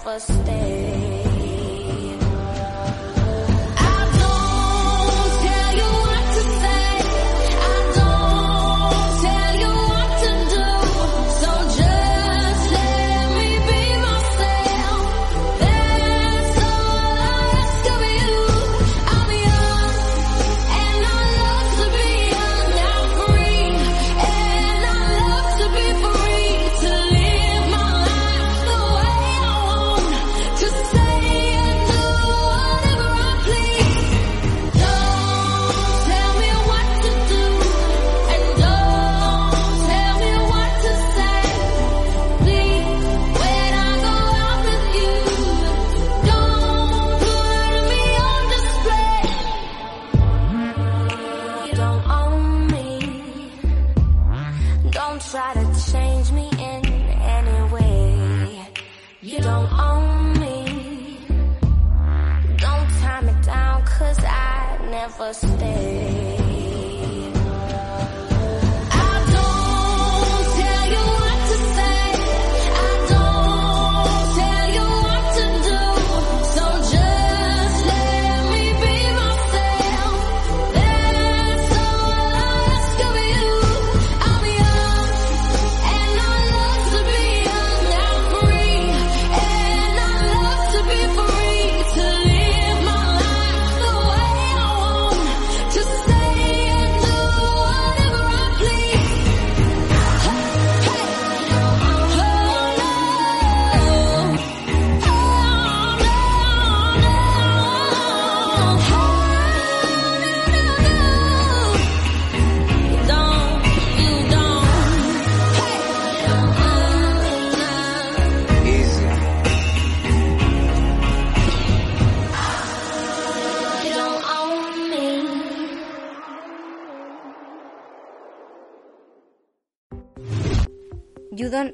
us 0.07 0.25
stay. 0.25 1.14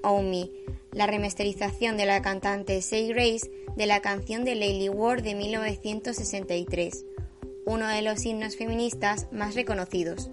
Me, 0.02 0.50
la 0.92 1.06
remasterización 1.06 1.96
de 1.96 2.06
la 2.06 2.22
cantante 2.22 2.80
Say 2.82 3.08
Grace 3.08 3.50
de 3.76 3.86
la 3.86 4.00
canción 4.00 4.44
de 4.44 4.54
Lady 4.54 4.88
Ward 4.88 5.22
de 5.22 5.34
1963, 5.34 7.04
uno 7.64 7.86
de 7.86 8.02
los 8.02 8.24
himnos 8.24 8.56
feministas 8.56 9.28
más 9.32 9.54
reconocidos. 9.54 10.30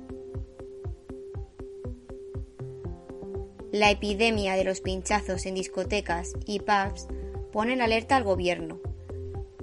La 3.71 3.91
epidemia 3.91 4.55
de 4.55 4.63
los 4.63 4.81
pinchazos 4.81 5.45
en 5.45 5.55
discotecas 5.55 6.33
y 6.45 6.59
pubs 6.59 7.07
pone 7.51 7.73
en 7.73 7.81
alerta 7.81 8.15
al 8.15 8.23
gobierno. 8.23 8.79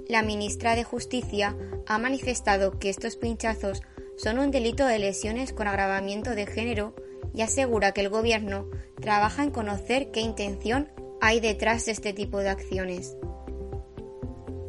La 0.07 0.21
ministra 0.21 0.75
de 0.75 0.83
Justicia 0.83 1.57
ha 1.87 1.97
manifestado 1.97 2.79
que 2.79 2.89
estos 2.89 3.17
pinchazos 3.17 3.81
son 4.15 4.39
un 4.39 4.51
delito 4.51 4.85
de 4.85 4.99
lesiones 4.99 5.51
con 5.51 5.67
agravamiento 5.67 6.35
de 6.35 6.45
género 6.45 6.95
y 7.35 7.41
asegura 7.41 7.91
que 7.91 8.01
el 8.01 8.09
gobierno 8.09 8.69
trabaja 9.01 9.43
en 9.43 9.51
conocer 9.51 10.11
qué 10.11 10.21
intención 10.21 10.89
hay 11.21 11.39
detrás 11.39 11.85
de 11.85 11.91
este 11.91 12.13
tipo 12.13 12.39
de 12.39 12.49
acciones. 12.49 13.15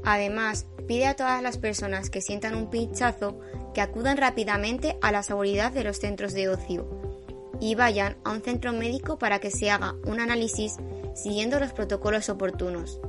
Además, 0.04 0.66
pide 0.86 1.06
a 1.06 1.16
todas 1.16 1.42
las 1.42 1.58
personas 1.58 2.10
que 2.10 2.20
sientan 2.20 2.54
un 2.54 2.70
pinchazo 2.70 3.38
que 3.74 3.80
acudan 3.80 4.16
rápidamente 4.16 4.96
a 5.02 5.12
la 5.12 5.22
seguridad 5.22 5.72
de 5.72 5.84
los 5.84 5.98
centros 5.98 6.32
de 6.32 6.48
ocio 6.48 6.88
y 7.60 7.74
vayan 7.74 8.16
a 8.24 8.30
un 8.30 8.42
centro 8.42 8.72
médico 8.72 9.18
para 9.18 9.38
que 9.38 9.50
se 9.50 9.70
haga 9.70 9.94
un 10.04 10.20
análisis 10.20 10.76
siguiendo 11.14 11.58
los 11.58 11.72
protocolos 11.72 12.28
oportunos. 12.28 13.00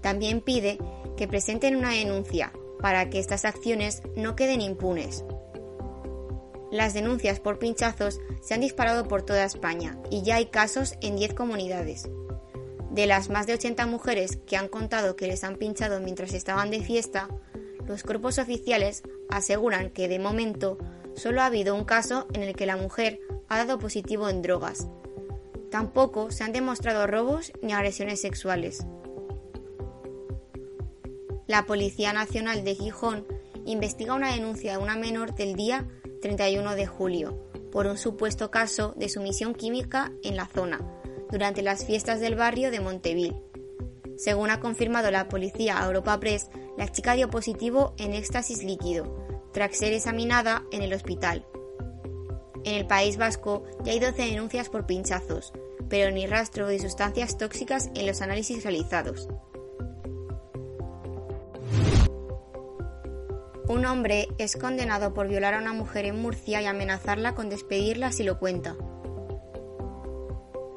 También 0.00 0.40
pide 0.40 0.78
que 1.16 1.28
presenten 1.28 1.76
una 1.76 1.90
denuncia 1.90 2.52
para 2.80 3.10
que 3.10 3.18
estas 3.18 3.44
acciones 3.44 4.02
no 4.16 4.34
queden 4.34 4.60
impunes. 4.60 5.24
Las 6.72 6.94
denuncias 6.94 7.38
por 7.38 7.58
pinchazos 7.58 8.18
se 8.40 8.54
han 8.54 8.62
disparado 8.62 9.06
por 9.06 9.20
toda 9.20 9.44
España 9.44 9.98
y 10.10 10.22
ya 10.22 10.36
hay 10.36 10.46
casos 10.46 10.94
en 11.02 11.16
10 11.16 11.34
comunidades. 11.34 12.08
De 12.90 13.06
las 13.06 13.28
más 13.28 13.46
de 13.46 13.52
80 13.52 13.84
mujeres 13.84 14.38
que 14.46 14.56
han 14.56 14.68
contado 14.68 15.14
que 15.14 15.26
les 15.26 15.44
han 15.44 15.56
pinchado 15.56 16.00
mientras 16.00 16.32
estaban 16.32 16.70
de 16.70 16.80
fiesta, 16.80 17.28
los 17.86 18.02
cuerpos 18.02 18.38
oficiales 18.38 19.02
aseguran 19.28 19.90
que 19.90 20.08
de 20.08 20.18
momento 20.18 20.78
solo 21.14 21.42
ha 21.42 21.46
habido 21.46 21.74
un 21.74 21.84
caso 21.84 22.26
en 22.32 22.42
el 22.42 22.56
que 22.56 22.64
la 22.64 22.78
mujer 22.78 23.20
ha 23.48 23.58
dado 23.58 23.78
positivo 23.78 24.30
en 24.30 24.40
drogas. 24.40 24.88
Tampoco 25.70 26.30
se 26.30 26.42
han 26.42 26.52
demostrado 26.52 27.06
robos 27.06 27.52
ni 27.60 27.74
agresiones 27.74 28.22
sexuales. 28.22 28.86
La 31.46 31.66
Policía 31.66 32.14
Nacional 32.14 32.64
de 32.64 32.74
Gijón 32.76 33.26
investiga 33.66 34.14
una 34.14 34.32
denuncia 34.32 34.72
de 34.72 34.82
una 34.82 34.96
menor 34.96 35.34
del 35.34 35.54
día 35.54 35.86
31 36.22 36.74
de 36.74 36.86
julio 36.86 37.38
por 37.70 37.86
un 37.86 37.98
supuesto 37.98 38.50
caso 38.50 38.94
de 38.96 39.08
sumisión 39.08 39.54
química 39.54 40.12
en 40.22 40.36
la 40.36 40.46
zona 40.46 40.80
durante 41.30 41.62
las 41.62 41.84
fiestas 41.84 42.20
del 42.20 42.36
barrio 42.36 42.70
de 42.70 42.80
Monteville. 42.80 43.42
Según 44.16 44.50
ha 44.50 44.60
confirmado 44.60 45.10
la 45.10 45.28
policía 45.28 45.82
a 45.82 45.86
Europa 45.86 46.20
Press, 46.20 46.48
la 46.76 46.88
chica 46.88 47.14
dio 47.14 47.30
positivo 47.30 47.94
en 47.98 48.12
éxtasis 48.12 48.62
líquido, 48.62 49.26
tras 49.52 49.76
ser 49.76 49.92
examinada 49.94 50.64
en 50.70 50.82
el 50.82 50.92
hospital. 50.92 51.44
En 52.64 52.74
el 52.74 52.86
País 52.86 53.16
Vasco 53.16 53.64
ya 53.82 53.92
hay 53.92 53.98
12 53.98 54.22
denuncias 54.22 54.68
por 54.68 54.86
pinchazos, 54.86 55.52
pero 55.88 56.10
ni 56.10 56.26
rastro 56.26 56.68
de 56.68 56.78
sustancias 56.78 57.36
tóxicas 57.36 57.90
en 57.94 58.06
los 58.06 58.20
análisis 58.20 58.62
realizados. 58.62 59.28
Un 63.68 63.86
hombre 63.86 64.28
es 64.38 64.56
condenado 64.56 65.14
por 65.14 65.28
violar 65.28 65.54
a 65.54 65.58
una 65.58 65.72
mujer 65.72 66.04
en 66.04 66.20
Murcia 66.20 66.60
y 66.60 66.66
amenazarla 66.66 67.34
con 67.34 67.48
despedirla 67.48 68.10
si 68.10 68.24
lo 68.24 68.38
cuenta. 68.38 68.76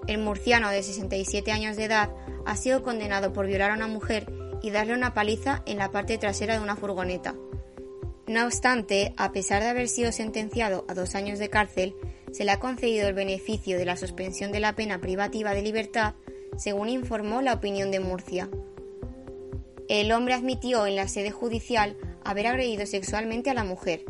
El 0.07 0.19
murciano 0.19 0.69
de 0.69 0.83
67 0.83 1.51
años 1.51 1.77
de 1.77 1.85
edad 1.85 2.11
ha 2.45 2.55
sido 2.55 2.83
condenado 2.83 3.33
por 3.33 3.47
violar 3.47 3.71
a 3.71 3.75
una 3.75 3.87
mujer 3.87 4.31
y 4.61 4.69
darle 4.69 4.93
una 4.93 5.15
paliza 5.15 5.63
en 5.65 5.77
la 5.79 5.91
parte 5.91 6.19
trasera 6.19 6.53
de 6.53 6.59
una 6.59 6.75
furgoneta. 6.75 7.35
No 8.27 8.45
obstante, 8.45 9.13
a 9.17 9.31
pesar 9.31 9.63
de 9.63 9.69
haber 9.69 9.87
sido 9.87 10.11
sentenciado 10.11 10.85
a 10.87 10.93
dos 10.93 11.15
años 11.15 11.39
de 11.39 11.49
cárcel, 11.49 11.95
se 12.31 12.45
le 12.45 12.51
ha 12.51 12.59
concedido 12.59 13.07
el 13.07 13.13
beneficio 13.13 13.77
de 13.77 13.85
la 13.85 13.97
suspensión 13.97 14.51
de 14.51 14.59
la 14.59 14.75
pena 14.75 14.99
privativa 14.99 15.53
de 15.55 15.61
libertad, 15.61 16.13
según 16.57 16.89
informó 16.89 17.41
la 17.41 17.53
opinión 17.53 17.91
de 17.91 17.99
Murcia. 17.99 18.49
El 19.87 20.11
hombre 20.11 20.33
admitió 20.33 20.87
en 20.87 20.95
la 20.95 21.07
sede 21.07 21.31
judicial 21.31 21.95
haber 22.25 22.47
agredido 22.47 22.85
sexualmente 22.85 23.49
a 23.49 23.53
la 23.53 23.63
mujer, 23.63 24.03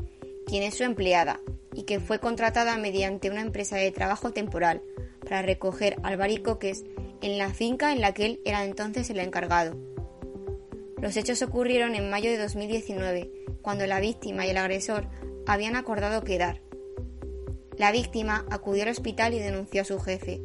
quien 0.48 0.64
es 0.64 0.76
su 0.76 0.84
empleada, 0.84 1.42
y 1.74 1.84
que 1.84 2.00
fue 2.00 2.20
contratada 2.20 2.78
mediante 2.78 3.30
una 3.30 3.42
empresa 3.42 3.76
de 3.76 3.92
trabajo 3.92 4.32
temporal 4.32 4.82
para 5.20 5.42
recoger 5.42 5.98
albaricoques 6.04 6.86
en 7.22 7.38
la 7.38 7.54
finca 7.54 7.92
en 7.92 8.02
la 8.02 8.14
que 8.14 8.26
él 8.26 8.42
era 8.46 8.64
entonces 8.64 9.10
el 9.10 9.20
encargado. 9.20 9.78
Los 11.02 11.18
hechos 11.18 11.42
ocurrieron 11.42 11.94
en 11.94 12.10
mayo 12.10 12.32
de 12.32 12.38
2019, 12.38 13.30
cuando 13.62 13.86
la 13.86 14.00
víctima 14.00 14.46
y 14.46 14.52
el 14.52 14.58
agresor 14.58 15.08
habían 15.46 15.76
acordado 15.76 16.24
quedar. 16.24 16.62
La 17.78 17.92
víctima 17.92 18.46
acudió 18.50 18.84
al 18.84 18.90
hospital 18.90 19.34
y 19.34 19.40
denunció 19.40 19.82
a 19.82 19.86
su 19.86 20.00
jefe. 20.00 20.42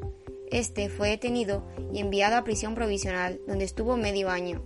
Este 0.51 0.89
fue 0.89 1.11
detenido 1.11 1.65
y 1.93 2.01
enviado 2.01 2.37
a 2.37 2.43
prisión 2.43 2.75
provisional, 2.75 3.41
donde 3.47 3.65
estuvo 3.65 3.97
medio 3.97 4.29
año. 4.29 4.65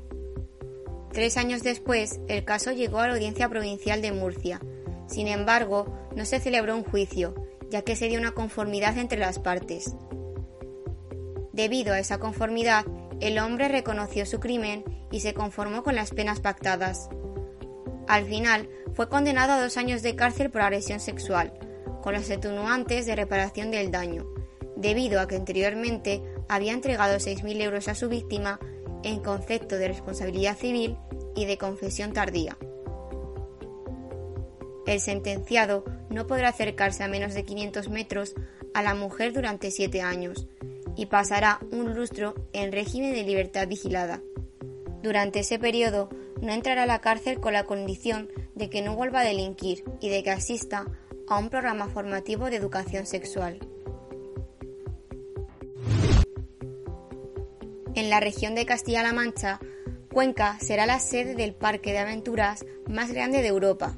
Tres 1.15 1.37
años 1.37 1.63
después, 1.63 2.19
el 2.27 2.45
caso 2.45 2.73
llegó 2.73 2.99
a 2.99 3.07
la 3.07 3.15
Audiencia 3.15 3.49
Provincial 3.49 4.03
de 4.03 4.11
Murcia. 4.11 4.61
Sin 5.07 5.29
embargo, 5.29 5.87
no 6.17 6.25
se 6.25 6.41
celebró 6.41 6.75
un 6.77 6.83
juicio, 6.83 7.37
ya 7.71 7.83
que 7.83 7.95
se 7.95 8.09
dio 8.09 8.19
una 8.19 8.33
conformidad 8.33 8.99
entre 8.99 9.21
las 9.21 9.39
partes. 9.39 9.95
Debido 11.53 11.95
a 11.95 12.01
esa 12.01 12.19
conformidad, 12.19 12.85
el 13.21 13.39
hombre 13.39 13.69
reconoció 13.69 14.27
su 14.27 14.41
crimen 14.41 14.83
y 15.13 15.21
se 15.21 15.35
conformó 15.35 15.85
con 15.85 15.95
las 15.95 16.11
penas 16.11 16.41
pactadas. 16.41 17.09
Al 18.09 18.25
final, 18.25 18.69
fue 18.93 19.09
condenado 19.09 19.53
a 19.53 19.63
dos 19.63 19.77
años 19.77 20.03
de 20.03 20.17
cárcel 20.17 20.51
por 20.51 20.63
agresión 20.63 20.99
sexual, 20.99 21.53
con 22.03 22.15
los 22.15 22.29
atenuantes 22.29 23.07
de 23.07 23.15
reparación 23.15 23.71
del 23.71 23.93
daño, 23.93 24.27
debido 24.75 25.21
a 25.21 25.29
que 25.29 25.37
anteriormente 25.37 26.25
había 26.49 26.73
entregado 26.73 27.19
6.000 27.19 27.63
euros 27.63 27.87
a 27.87 27.95
su 27.95 28.09
víctima 28.09 28.59
en 29.05 29.21
concepto 29.21 29.77
de 29.77 29.89
responsabilidad 29.89 30.57
civil 30.57 30.97
y 31.37 31.45
de 31.45 31.59
confesión 31.59 32.13
tardía. 32.13 32.57
El 34.87 35.01
sentenciado 35.01 35.85
no 36.11 36.27
podrá 36.27 36.49
acercarse 36.49 37.03
a 37.05 37.09
menos 37.09 37.35
de 37.35 37.45
500 37.45 37.89
metros 37.89 38.35
a 38.75 38.83
la 38.83 38.95
mujer 38.95 39.33
durante 39.33 39.71
siete 39.71 40.03
años 40.03 40.47
y 40.97 41.07
pasará 41.07 41.61
un 41.71 41.95
lustro 41.95 42.35
en 42.53 42.73
régimen 42.73 43.13
de 43.13 43.23
libertad 43.23 43.67
vigilada. 43.67 44.21
Durante 45.03 45.41
ese 45.41 45.59
periodo 45.59 46.09
no 46.41 46.53
entrará 46.53 46.85
a 46.85 46.87
la 46.87 47.01
cárcel 47.01 47.41
con 47.41 47.53
la 47.53 47.65
condición 47.65 48.29
de 48.55 48.71
que 48.71 48.83
no 48.83 48.95
vuelva 48.95 49.21
a 49.21 49.25
delinquir 49.25 49.85
y 50.01 50.09
de 50.09 50.23
que 50.23 50.31
asista 50.31 50.87
a 51.29 51.39
un 51.39 51.51
programa 51.51 51.89
formativo 51.89 52.51
de 52.51 52.57
educación 52.57 53.07
sexual. 53.07 53.59
En 57.95 58.11
la 58.11 58.19
región 58.19 58.57
de 58.57 58.67
Castilla-La 58.67 59.13
Mancha, 59.13 59.61
Cuenca 60.13 60.59
será 60.61 60.85
la 60.85 60.99
sede 60.99 61.37
del 61.37 61.55
parque 61.55 61.93
de 61.93 61.99
aventuras 61.99 62.67
más 62.89 63.13
grande 63.13 63.41
de 63.41 63.49
Europa. 63.49 63.97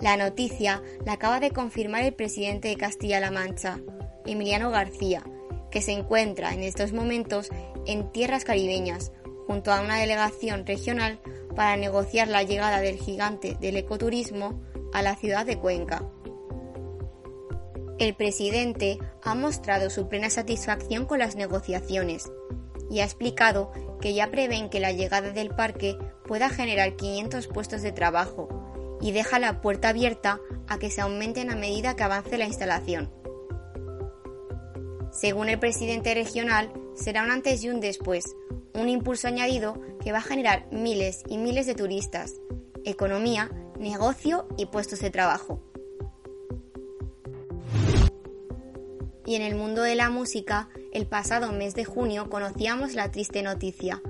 La 0.00 0.16
noticia 0.16 0.82
la 1.06 1.12
acaba 1.12 1.38
de 1.38 1.52
confirmar 1.52 2.02
el 2.02 2.14
presidente 2.14 2.68
de 2.68 2.76
Castilla-La 2.76 3.30
Mancha, 3.30 3.78
Emiliano 4.26 4.70
García, 4.70 5.22
que 5.70 5.82
se 5.82 5.92
encuentra 5.92 6.52
en 6.52 6.64
estos 6.64 6.92
momentos 6.92 7.48
en 7.86 8.10
tierras 8.10 8.44
caribeñas, 8.44 9.12
junto 9.46 9.72
a 9.72 9.80
una 9.80 9.96
delegación 9.96 10.66
regional 10.66 11.20
para 11.54 11.76
negociar 11.76 12.26
la 12.26 12.42
llegada 12.42 12.80
del 12.80 12.98
gigante 12.98 13.56
del 13.60 13.76
ecoturismo 13.76 14.60
a 14.92 15.02
la 15.02 15.14
ciudad 15.14 15.46
de 15.46 15.58
Cuenca. 15.58 16.04
El 17.98 18.14
presidente 18.14 18.98
ha 19.24 19.34
mostrado 19.34 19.90
su 19.90 20.08
plena 20.08 20.30
satisfacción 20.30 21.04
con 21.04 21.18
las 21.18 21.34
negociaciones 21.34 22.30
y 22.88 23.00
ha 23.00 23.04
explicado 23.04 23.72
que 24.00 24.14
ya 24.14 24.30
prevén 24.30 24.70
que 24.70 24.78
la 24.78 24.92
llegada 24.92 25.32
del 25.32 25.50
parque 25.50 25.98
pueda 26.24 26.48
generar 26.48 26.94
500 26.94 27.48
puestos 27.48 27.82
de 27.82 27.90
trabajo 27.90 28.48
y 29.00 29.10
deja 29.10 29.40
la 29.40 29.60
puerta 29.60 29.88
abierta 29.88 30.40
a 30.68 30.78
que 30.78 30.90
se 30.90 31.00
aumenten 31.00 31.50
a 31.50 31.56
medida 31.56 31.96
que 31.96 32.04
avance 32.04 32.38
la 32.38 32.46
instalación. 32.46 33.12
Según 35.10 35.48
el 35.48 35.58
presidente 35.58 36.14
regional, 36.14 36.72
será 36.94 37.24
un 37.24 37.32
antes 37.32 37.64
y 37.64 37.68
un 37.68 37.80
después, 37.80 38.24
un 38.74 38.88
impulso 38.88 39.26
añadido 39.26 39.80
que 40.00 40.12
va 40.12 40.18
a 40.18 40.22
generar 40.22 40.68
miles 40.70 41.24
y 41.28 41.38
miles 41.38 41.66
de 41.66 41.74
turistas, 41.74 42.34
economía, 42.84 43.50
negocio 43.76 44.46
y 44.56 44.66
puestos 44.66 45.00
de 45.00 45.10
trabajo. 45.10 45.67
Y 49.28 49.34
en 49.34 49.42
el 49.42 49.56
mundo 49.56 49.82
de 49.82 49.94
la 49.94 50.08
música, 50.08 50.70
el 50.90 51.06
pasado 51.06 51.52
mes 51.52 51.74
de 51.74 51.84
junio 51.84 52.30
conocíamos 52.30 52.94
la 52.94 53.10
triste 53.10 53.42
noticia. 53.42 54.00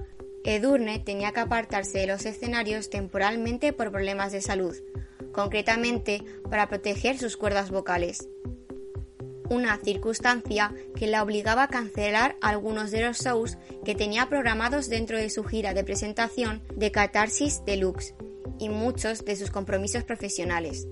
Edurne 0.44 1.00
tenía 1.00 1.32
que 1.32 1.40
apartarse 1.40 1.98
de 1.98 2.06
los 2.06 2.24
escenarios 2.24 2.88
temporalmente 2.88 3.72
por 3.72 3.90
problemas 3.90 4.30
de 4.30 4.40
salud, 4.40 4.76
concretamente 5.32 6.22
para 6.48 6.68
proteger 6.68 7.18
sus 7.18 7.36
cuerdas 7.36 7.72
vocales. 7.72 8.28
Una 9.50 9.78
circunstancia 9.78 10.72
que 10.94 11.08
la 11.08 11.24
obligaba 11.24 11.64
a 11.64 11.68
cancelar 11.68 12.36
algunos 12.40 12.92
de 12.92 13.02
los 13.02 13.18
shows 13.18 13.58
que 13.84 13.96
tenía 13.96 14.28
programados 14.28 14.88
dentro 14.88 15.18
de 15.18 15.30
su 15.30 15.42
gira 15.42 15.74
de 15.74 15.82
presentación 15.82 16.62
de 16.76 16.92
Catarsis 16.92 17.64
Deluxe 17.66 18.14
y 18.60 18.68
muchos 18.68 19.24
de 19.24 19.34
sus 19.34 19.50
compromisos 19.50 20.04
profesionales. 20.04 20.86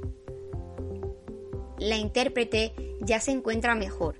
La 1.79 1.97
intérprete 1.97 2.73
ya 3.01 3.21
se 3.21 3.33
encuentra 3.33 3.75
mejor 3.75 4.17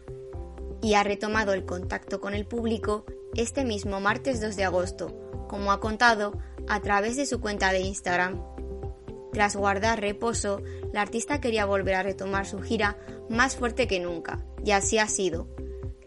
y 0.83 0.95
ha 0.95 1.03
retomado 1.03 1.53
el 1.53 1.65
contacto 1.65 2.21
con 2.21 2.35
el 2.35 2.47
público 2.47 3.05
este 3.35 3.65
mismo 3.65 4.01
martes 4.01 4.41
2 4.41 4.57
de 4.57 4.65
agosto, 4.65 5.47
como 5.49 5.73
ha 5.73 5.81
contado 5.81 6.39
a 6.69 6.81
través 6.81 7.17
de 7.17 7.27
su 7.27 7.41
cuenta 7.41 7.73
de 7.73 7.81
Instagram. 7.81 8.43
Tras 9.33 9.57
guardar 9.57 10.01
reposo, 10.01 10.63
la 10.93 11.03
artista 11.03 11.41
quería 11.41 11.67
volver 11.67 11.95
a 11.95 12.03
retomar 12.03 12.47
su 12.47 12.61
gira 12.61 12.99
más 13.29 13.57
fuerte 13.57 13.87
que 13.87 14.01
nunca, 14.01 14.45
y 14.65 14.71
así 14.71 14.99
ha 14.99 15.09
sido. 15.09 15.49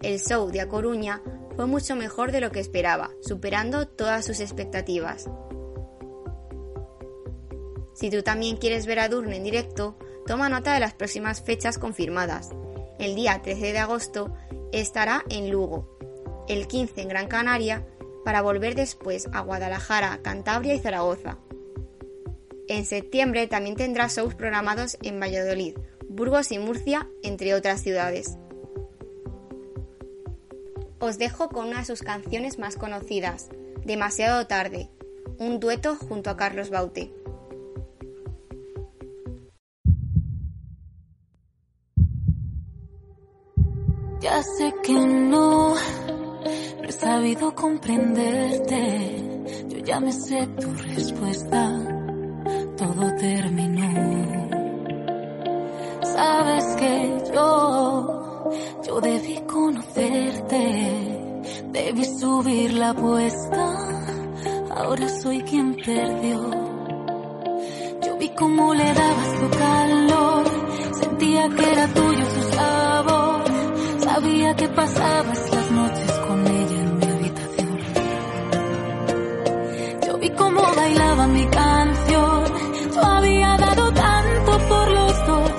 El 0.02 0.20
show 0.20 0.50
de 0.50 0.62
A 0.62 0.70
Coruña 0.70 1.22
fue 1.56 1.68
mucho 1.68 1.96
mejor 1.96 2.32
de 2.32 2.42
lo 2.42 2.52
que 2.52 2.60
esperaba, 2.60 3.12
superando 3.22 3.88
todas 3.88 4.26
sus 4.26 4.40
expectativas. 4.40 5.30
Si 7.94 8.10
tú 8.10 8.24
también 8.24 8.58
quieres 8.58 8.86
ver 8.86 9.00
a 9.00 9.10
Durne 9.10 9.36
en 9.36 9.44
directo, 9.44 9.98
toma 10.30 10.48
nota 10.48 10.76
de 10.76 10.80
las 10.80 10.94
próximas 10.94 11.42
fechas 11.42 11.80
confirmadas. 11.80 12.52
El 13.00 13.16
día 13.16 13.42
13 13.42 13.74
de 13.74 13.80
agosto 13.80 14.32
estará 14.72 15.24
en 15.32 15.50
Lugo, 15.50 15.98
el 16.48 16.68
15 16.68 17.02
en 17.02 17.08
Gran 17.08 17.28
Canaria, 17.28 17.88
para 18.24 18.44
volver 18.44 18.76
después 18.76 19.28
a 19.34 19.40
Guadalajara, 19.40 20.20
Cantabria 20.22 20.76
y 20.76 20.80
Zaragoza. 20.80 21.40
En 22.68 22.86
septiembre 22.86 23.48
también 23.48 23.76
tendrá 23.76 24.08
shows 24.08 24.36
programados 24.36 25.00
en 25.02 25.20
Valladolid, 25.20 25.76
Burgos 26.08 26.52
y 26.52 26.60
Murcia, 26.60 27.10
entre 27.24 27.56
otras 27.56 27.82
ciudades. 27.82 28.38
Os 31.00 31.18
dejo 31.18 31.50
con 31.50 31.70
una 31.70 31.80
de 31.80 31.86
sus 31.86 32.04
canciones 32.04 32.60
más 32.60 32.76
conocidas, 32.76 33.50
Demasiado 33.84 34.46
tarde, 34.46 34.92
un 35.40 35.60
dueto 35.60 35.96
junto 35.96 36.30
a 36.30 36.38
Carlos 36.38 36.70
Baute. 36.70 37.12
Ya 44.22 44.44
sé 44.44 44.74
que 44.84 44.94
no, 44.94 45.76
no 45.76 46.84
he 46.84 46.92
sabido 46.92 47.56
comprenderte. 47.56 49.46
Yo 49.70 49.78
ya 49.78 50.02
me 50.02 50.12
sé 50.12 50.46
tu 50.60 50.74
respuesta, 50.74 51.72
todo 52.76 53.16
terminó. 53.16 54.50
Sabes 56.04 56.66
que 56.76 57.24
yo, 57.34 58.52
yo 58.86 59.00
debí 59.00 59.40
conocerte, 59.48 60.62
debí 61.72 62.04
subir 62.04 62.74
la 62.74 62.90
apuesta. 62.90 63.76
Ahora 64.76 65.08
soy 65.08 65.44
quien 65.44 65.76
perdió. 65.76 66.52
Yo 68.06 68.18
vi 68.18 68.30
cómo 68.36 68.74
le 68.74 68.84
dabas 68.84 69.40
tu 69.40 69.50
calor, 69.58 70.44
sentía 71.00 71.48
que 71.56 71.72
era 71.72 71.88
tuyo. 71.88 72.29
Sabía 74.20 74.54
que 74.54 74.68
pasabas 74.68 75.50
las 75.50 75.72
noches 75.72 76.12
con 76.28 76.46
ella 76.46 76.82
en 76.82 76.98
mi 76.98 77.06
habitación. 77.06 77.80
Yo 80.06 80.18
vi 80.18 80.30
cómo 80.32 80.62
bailaba 80.76 81.28
mi 81.28 81.46
canción. 81.48 82.44
Yo 82.94 83.02
había 83.02 83.56
dado 83.56 83.94
tanto 83.94 84.60
por 84.68 84.92
los 84.92 85.26
dos. 85.26 85.52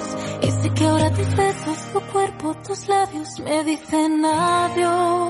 Y 0.42 0.50
sé 0.50 0.74
que 0.74 0.86
ahora 0.86 1.10
tus 1.10 1.36
besos, 1.36 1.78
tu 1.94 2.00
cuerpo, 2.12 2.54
tus 2.66 2.86
labios 2.86 3.40
me 3.40 3.64
dicen 3.64 4.24
adiós. 4.26 5.29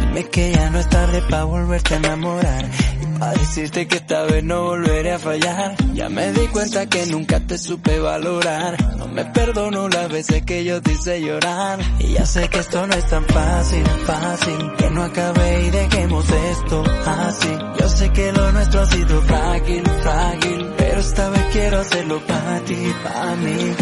Dime 0.00 0.28
que 0.28 0.52
ya 0.52 0.70
no 0.70 0.78
es 0.78 0.88
tarde 0.88 1.22
para 1.22 1.44
volverte 1.44 1.94
a 1.94 1.96
enamorar 1.96 2.64
y 3.00 3.18
para 3.18 3.32
decirte 3.32 3.88
que 3.88 3.96
esta 3.96 4.24
vez 4.24 4.44
no 4.44 4.64
volveré 4.64 5.12
a 5.12 5.18
fallar. 5.18 5.74
Ya 5.94 6.08
me 6.08 6.32
di 6.32 6.46
cuenta 6.48 6.86
que 6.86 7.06
nunca 7.06 7.40
te 7.40 7.56
supe 7.56 7.98
valorar. 7.98 8.76
No 8.96 9.06
me 9.08 9.24
perdono 9.24 9.88
las 9.88 10.10
veces 10.10 10.42
que 10.44 10.64
yo 10.64 10.82
te 10.82 10.92
hice 10.92 11.20
llorar. 11.20 11.78
Y 11.98 12.12
ya 12.12 12.26
sé 12.26 12.48
que 12.48 12.58
esto 12.58 12.86
no 12.86 12.94
es 12.94 13.06
tan 13.06 13.24
fácil, 13.26 13.84
fácil. 14.06 14.72
Que 14.76 14.90
no 14.90 15.02
acabe 15.02 15.62
y 15.66 15.70
dejemos 15.70 16.24
esto 16.28 16.84
así. 17.06 17.58
Yo 17.80 17.88
sé 17.88 18.10
que 18.10 18.32
lo 18.32 18.52
nuestro 18.52 18.80
ha 18.80 18.86
sido 18.86 19.22
frágil, 19.22 19.82
frágil. 20.02 20.72
Pero 20.76 21.00
esta 21.00 21.30
vez 21.30 21.44
quiero 21.52 21.80
hacerlo 21.80 22.20
para 22.26 22.60
ti, 22.64 22.94
para 23.02 23.36
mí. 23.36 23.76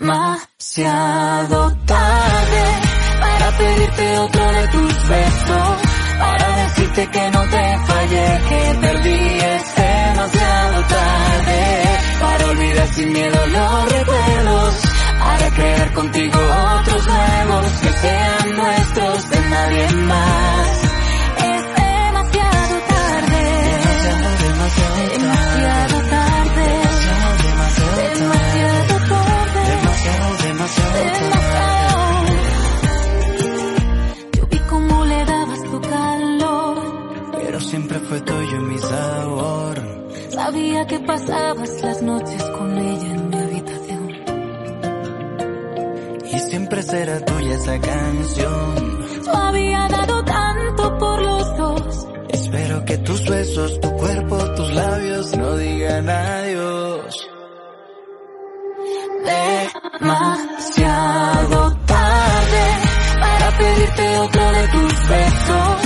Demasiado 0.00 1.76
tarde 1.84 2.64
para 3.20 3.58
pedirte 3.58 4.18
otro 4.18 4.52
de 4.52 4.68
tus 4.68 5.08
besos, 5.08 5.78
para 6.18 6.56
decirte 6.56 7.06
que 7.10 7.30
no 7.30 7.40
te 7.42 7.78
fallé, 7.86 8.40
que 8.48 8.78
perdí 8.80 9.38
es 9.40 9.74
demasiado 9.76 10.82
tarde 10.86 11.84
para 12.18 12.46
olvidar 12.46 12.88
sin 12.94 13.12
miedo 13.12 13.46
los 13.46 13.92
recuerdos, 13.92 14.74
para 15.18 15.50
crear 15.50 15.92
contigo 15.92 16.40
otros 16.80 17.06
nuevos 17.06 17.72
que 17.82 17.92
sean 17.92 18.56
nuestros 18.56 19.30
de 19.30 19.40
nadie 19.50 19.90
más. 20.06 20.79
Sabía 40.50 40.86
que 40.86 40.98
pasabas 41.00 41.82
las 41.82 42.02
noches 42.02 42.42
con 42.58 42.78
ella 42.78 43.14
en 43.14 43.30
mi 43.30 43.36
habitación. 43.36 44.10
Y 46.32 46.38
siempre 46.40 46.82
será 46.82 47.24
tuya 47.24 47.54
esa 47.54 47.78
canción. 47.80 49.24
Yo 49.26 49.36
había 49.36 49.88
dado 49.88 50.24
tanto 50.24 50.98
por 50.98 51.22
los 51.22 51.56
dos. 51.56 52.06
Espero 52.30 52.84
que 52.84 52.98
tus 52.98 53.28
besos, 53.28 53.80
tu 53.80 53.92
cuerpo, 53.92 54.36
tus 54.54 54.72
labios 54.72 55.36
no 55.36 55.56
digan 55.56 56.08
adiós. 56.08 57.28
Demasiado 60.00 61.76
tarde 61.86 62.64
para 63.20 63.58
pedirte 63.58 64.18
otro 64.18 64.52
de 64.52 64.68
tus 64.68 65.08
besos. 65.08 65.79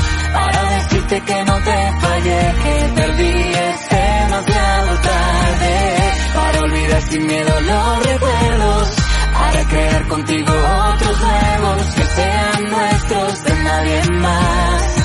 Que 1.23 1.45
no 1.45 1.55
te 1.61 1.93
fallé, 2.01 2.55
que 2.65 2.93
perdí. 2.97 3.53
Es 3.55 3.89
demasiado 3.89 5.01
tarde 5.01 6.13
para 6.35 6.61
olvidar 6.61 7.03
sin 7.03 7.27
miedo 7.27 7.61
los 7.61 8.07
recuerdos. 8.07 8.89
Para 9.33 9.65
crear 9.69 10.09
contigo 10.09 10.53
otros 10.53 11.21
nuevos 11.21 11.95
que 11.95 12.05
sean 12.05 12.71
nuestros 12.71 13.45
de 13.45 13.63
nadie 13.63 14.11
más. 14.11 15.04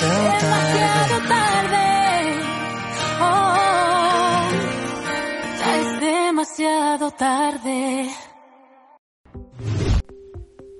Demasiado, 0.00 0.70
demasiado 0.72 1.20
Demasiado 1.20 1.28
tarde. 1.28 1.68
tarde. 1.68 2.40
Oh, 3.20 3.54
ya 5.58 5.76
es 5.76 6.00
demasiado 6.00 7.10
tarde. 7.10 8.10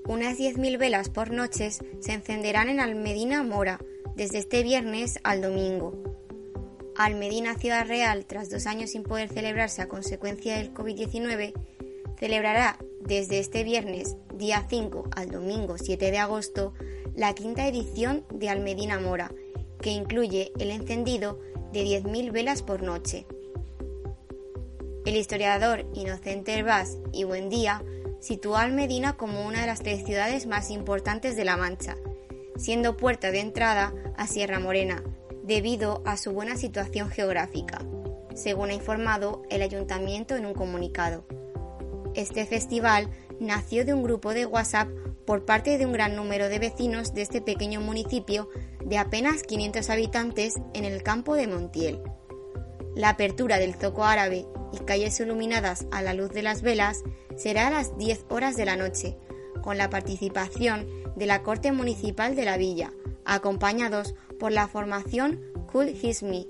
Unas 0.07 0.37
10.000 0.39 0.77
velas 0.79 1.09
por 1.09 1.31
noches 1.31 1.83
se 1.99 2.13
encenderán 2.13 2.69
en 2.69 2.79
Almedina 2.79 3.43
Mora 3.43 3.79
desde 4.15 4.39
este 4.39 4.63
viernes 4.63 5.19
al 5.23 5.41
domingo. 5.41 5.93
Almedina 6.97 7.55
Ciudad 7.55 7.87
Real, 7.87 8.25
tras 8.25 8.49
dos 8.49 8.65
años 8.65 8.91
sin 8.91 9.03
poder 9.03 9.29
celebrarse 9.29 9.81
a 9.83 9.87
consecuencia 9.87 10.57
del 10.57 10.73
COVID-19, 10.73 11.53
celebrará 12.19 12.77
desde 12.99 13.39
este 13.39 13.63
viernes, 13.63 14.17
día 14.35 14.65
5 14.67 15.09
al 15.15 15.29
domingo 15.29 15.77
7 15.77 16.11
de 16.11 16.17
agosto, 16.17 16.73
la 17.15 17.33
quinta 17.33 17.67
edición 17.67 18.25
de 18.33 18.49
Almedina 18.49 18.99
Mora, 18.99 19.31
que 19.81 19.91
incluye 19.91 20.51
el 20.59 20.71
encendido 20.71 21.39
de 21.71 21.83
10.000 21.83 22.31
velas 22.31 22.63
por 22.63 22.81
noche. 22.81 23.25
El 25.05 25.15
historiador 25.15 25.85
Inocente 25.93 26.53
Herbás 26.53 26.97
y 27.11 27.25
Buendía 27.25 27.83
sitúa 28.19 28.61
a 28.61 28.63
Almedina 28.63 29.17
como 29.17 29.45
una 29.45 29.61
de 29.61 29.67
las 29.67 29.81
tres 29.81 30.05
ciudades 30.05 30.47
más 30.47 30.69
importantes 30.69 31.35
de 31.35 31.45
La 31.45 31.57
Mancha, 31.57 31.97
siendo 32.55 32.95
puerta 32.95 33.31
de 33.31 33.41
entrada 33.41 33.93
a 34.17 34.27
Sierra 34.27 34.59
Morena, 34.59 35.03
debido 35.43 36.01
a 36.05 36.15
su 36.17 36.31
buena 36.31 36.55
situación 36.55 37.09
geográfica, 37.09 37.81
según 38.33 38.69
ha 38.69 38.73
informado 38.73 39.43
el 39.49 39.61
ayuntamiento 39.61 40.35
en 40.35 40.45
un 40.45 40.53
comunicado. 40.53 41.25
Este 42.15 42.45
festival 42.45 43.09
nació 43.39 43.83
de 43.85 43.93
un 43.93 44.03
grupo 44.03 44.33
de 44.33 44.45
WhatsApp 44.45 44.87
por 45.25 45.45
parte 45.45 45.77
de 45.77 45.85
un 45.85 45.93
gran 45.93 46.15
número 46.15 46.49
de 46.49 46.59
vecinos 46.59 47.13
de 47.13 47.21
este 47.21 47.41
pequeño 47.41 47.81
municipio 47.81 48.49
de 48.83 48.97
apenas 48.97 49.43
500 49.43 49.89
habitantes 49.89 50.55
en 50.73 50.85
el 50.85 51.03
campo 51.03 51.35
de 51.35 51.47
Montiel. 51.47 52.01
La 52.95 53.09
apertura 53.09 53.57
del 53.57 53.75
zoco 53.75 54.03
árabe 54.03 54.45
y 54.71 54.79
calles 54.79 55.19
iluminadas 55.19 55.85
a 55.91 56.01
la 56.01 56.13
luz 56.13 56.31
de 56.31 56.43
las 56.43 56.61
velas 56.61 57.03
será 57.35 57.67
a 57.67 57.71
las 57.71 57.97
10 57.97 58.25
horas 58.29 58.55
de 58.55 58.65
la 58.65 58.75
noche, 58.75 59.17
con 59.61 59.77
la 59.77 59.89
participación 59.89 60.87
de 61.15 61.25
la 61.25 61.41
Corte 61.41 61.71
Municipal 61.71 62.35
de 62.35 62.45
la 62.45 62.57
Villa, 62.57 62.91
acompañados 63.25 64.15
por 64.39 64.51
la 64.51 64.67
formación 64.67 65.41
Cool 65.71 65.89
His 65.89 66.23
Me, 66.23 66.47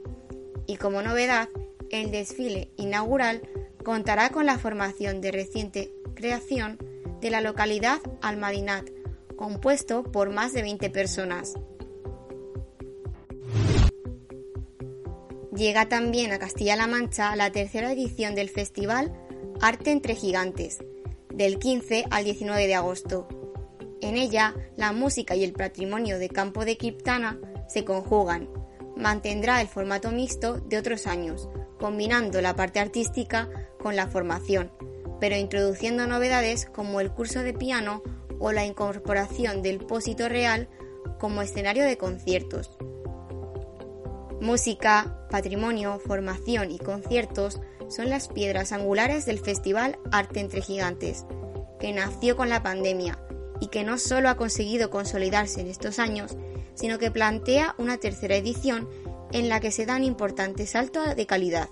Y 0.66 0.78
como 0.78 1.02
novedad, 1.02 1.50
el 1.90 2.12
desfile 2.12 2.72
inaugural 2.78 3.42
contará 3.84 4.30
con 4.30 4.46
la 4.46 4.58
formación 4.58 5.22
de 5.22 5.32
reciente 5.32 5.94
creación 6.16 6.80
de 7.24 7.32
la 7.32 7.40
localidad 7.40 8.00
Almadinat, 8.22 8.90
compuesto 9.38 10.04
por 10.04 10.30
más 10.30 10.52
de 10.54 10.62
20 10.62 10.90
personas. 10.90 11.54
Llega 15.56 15.88
también 15.88 16.34
a 16.34 16.40
Castilla-La 16.40 16.86
Mancha 16.86 17.36
la 17.38 17.50
tercera 17.52 17.94
edición 17.94 18.36
del 18.36 18.50
festival 18.50 19.14
Arte 19.62 19.92
entre 19.92 20.16
Gigantes, 20.16 20.80
del 21.34 21.60
15 21.60 22.06
al 22.12 22.26
19 22.26 22.68
de 22.68 22.76
agosto. 22.76 23.28
En 24.02 24.18
ella, 24.18 24.54
la 24.76 24.92
música 24.92 25.34
y 25.34 25.46
el 25.46 25.54
patrimonio 25.54 26.20
de 26.20 26.28
Campo 26.28 26.66
de 26.66 26.76
Criptana 26.76 27.40
se 27.70 27.86
conjugan. 27.86 28.50
Mantendrá 28.98 29.62
el 29.62 29.70
formato 29.70 30.12
mixto 30.12 30.60
de 30.60 30.78
otros 30.78 31.08
años, 31.08 31.48
combinando 31.80 32.42
la 32.42 32.54
parte 32.56 32.82
artística 32.82 33.50
con 33.80 33.96
la 33.96 34.08
formación, 34.08 34.72
pero 35.24 35.38
introduciendo 35.38 36.06
novedades 36.06 36.66
como 36.66 37.00
el 37.00 37.10
curso 37.10 37.44
de 37.44 37.54
piano 37.54 38.04
o 38.40 38.52
la 38.52 38.66
incorporación 38.66 39.62
del 39.62 39.80
pósito 39.80 40.28
real 40.28 40.68
como 41.18 41.42
escenario 41.42 41.86
de 41.86 41.98
conciertos. 41.98 42.72
Música, 44.42 45.26
patrimonio, 45.30 46.02
formación 46.06 46.72
y 46.72 46.78
conciertos 46.78 47.62
son 47.88 48.10
las 48.10 48.28
piedras 48.28 48.74
angulares 48.74 49.26
del 49.26 49.40
Festival 49.40 49.98
Arte 50.12 50.42
entre 50.42 50.62
Gigantes, 50.62 51.24
que 51.80 51.94
nació 51.94 52.36
con 52.36 52.50
la 52.50 52.62
pandemia 52.62 53.18
y 53.62 53.68
que 53.68 53.86
no 53.86 54.00
solo 54.00 54.28
ha 54.28 54.36
conseguido 54.36 54.90
consolidarse 54.90 55.62
en 55.62 55.68
estos 55.68 56.00
años, 56.00 56.36
sino 56.74 57.00
que 57.00 57.12
plantea 57.12 57.76
una 57.78 57.98
tercera 57.98 58.36
edición 58.36 58.90
en 59.32 59.48
la 59.48 59.62
que 59.62 59.72
se 59.72 59.86
dan 59.86 60.04
importantes 60.04 60.72
saltos 60.72 61.16
de 61.16 61.26
calidad, 61.26 61.70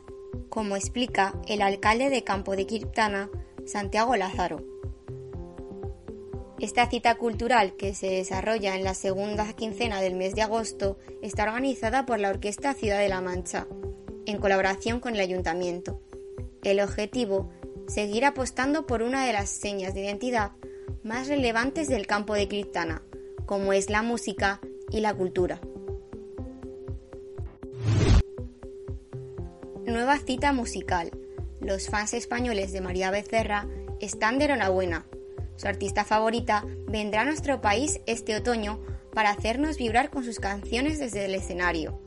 como 0.49 0.75
explica 0.75 1.33
el 1.47 1.61
alcalde 1.61 2.09
de 2.09 2.23
Campo 2.23 2.55
de 2.55 2.65
Quirtana, 2.65 3.29
Santiago 3.65 4.15
Lázaro. 4.15 4.63
Esta 6.59 6.87
cita 6.87 7.15
cultural, 7.15 7.75
que 7.75 7.95
se 7.95 8.07
desarrolla 8.07 8.75
en 8.75 8.83
la 8.83 8.93
segunda 8.93 9.51
quincena 9.53 9.99
del 9.99 10.15
mes 10.15 10.35
de 10.35 10.43
agosto, 10.43 10.99
está 11.21 11.43
organizada 11.43 12.05
por 12.05 12.19
la 12.19 12.29
Orquesta 12.29 12.73
Ciudad 12.75 12.99
de 12.99 13.09
la 13.09 13.21
Mancha, 13.21 13.67
en 14.25 14.37
colaboración 14.37 14.99
con 14.99 15.15
el 15.15 15.21
Ayuntamiento. 15.21 15.99
El 16.63 16.79
objetivo, 16.79 17.49
seguir 17.87 18.25
apostando 18.25 18.85
por 18.85 19.01
una 19.01 19.25
de 19.25 19.33
las 19.33 19.49
señas 19.49 19.95
de 19.95 20.01
identidad 20.01 20.51
más 21.03 21.27
relevantes 21.27 21.87
del 21.87 22.05
campo 22.05 22.35
de 22.35 22.47
Criptana, 22.47 23.01
como 23.47 23.73
es 23.73 23.89
la 23.89 24.03
música 24.03 24.61
y 24.91 24.99
la 24.99 25.15
cultura. 25.15 25.59
Nueva 29.91 30.17
cita 30.19 30.53
musical. 30.53 31.11
Los 31.59 31.89
fans 31.89 32.13
españoles 32.13 32.71
de 32.71 32.79
María 32.79 33.11
Becerra 33.11 33.67
están 33.99 34.39
de 34.39 34.45
enhorabuena. 34.45 35.05
Su 35.57 35.67
artista 35.67 36.05
favorita 36.05 36.63
vendrá 36.87 37.21
a 37.21 37.25
nuestro 37.25 37.59
país 37.59 37.99
este 38.05 38.37
otoño 38.37 38.79
para 39.13 39.31
hacernos 39.31 39.77
vibrar 39.77 40.09
con 40.09 40.23
sus 40.23 40.39
canciones 40.39 40.97
desde 40.99 41.25
el 41.25 41.35
escenario. 41.35 41.99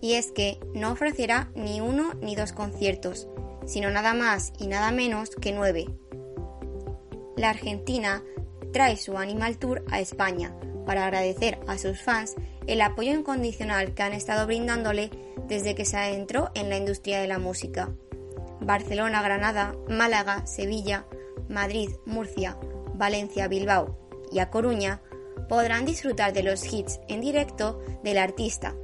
Y 0.00 0.14
es 0.14 0.32
que 0.32 0.58
no 0.74 0.90
ofrecerá 0.90 1.52
ni 1.54 1.80
uno 1.80 2.14
ni 2.20 2.34
dos 2.34 2.52
conciertos, 2.52 3.28
sino 3.66 3.88
nada 3.90 4.12
más 4.12 4.52
y 4.58 4.66
nada 4.66 4.90
menos 4.90 5.30
que 5.30 5.52
nueve. 5.52 5.86
La 7.36 7.50
Argentina 7.50 8.24
trae 8.72 8.96
su 8.96 9.16
Animal 9.16 9.58
Tour 9.58 9.84
a 9.92 10.00
España 10.00 10.56
para 10.86 11.04
agradecer 11.04 11.60
a 11.68 11.78
sus 11.78 12.00
fans 12.02 12.34
el 12.70 12.82
apoyo 12.82 13.10
incondicional 13.10 13.94
que 13.94 14.04
han 14.04 14.12
estado 14.12 14.46
brindándole 14.46 15.10
desde 15.48 15.74
que 15.74 15.84
se 15.84 15.96
adentró 15.96 16.52
en 16.54 16.68
la 16.68 16.76
industria 16.76 17.20
de 17.20 17.26
la 17.26 17.40
música. 17.40 17.90
Barcelona, 18.60 19.22
Granada, 19.22 19.74
Málaga, 19.88 20.46
Sevilla, 20.46 21.04
Madrid, 21.48 21.90
Murcia, 22.06 22.56
Valencia, 22.94 23.48
Bilbao 23.48 23.98
y 24.30 24.38
A 24.38 24.50
Coruña 24.50 25.02
podrán 25.48 25.84
disfrutar 25.84 26.32
de 26.32 26.44
los 26.44 26.72
hits 26.72 27.00
en 27.08 27.20
directo 27.20 27.82
del 28.04 28.18
artista 28.18 28.76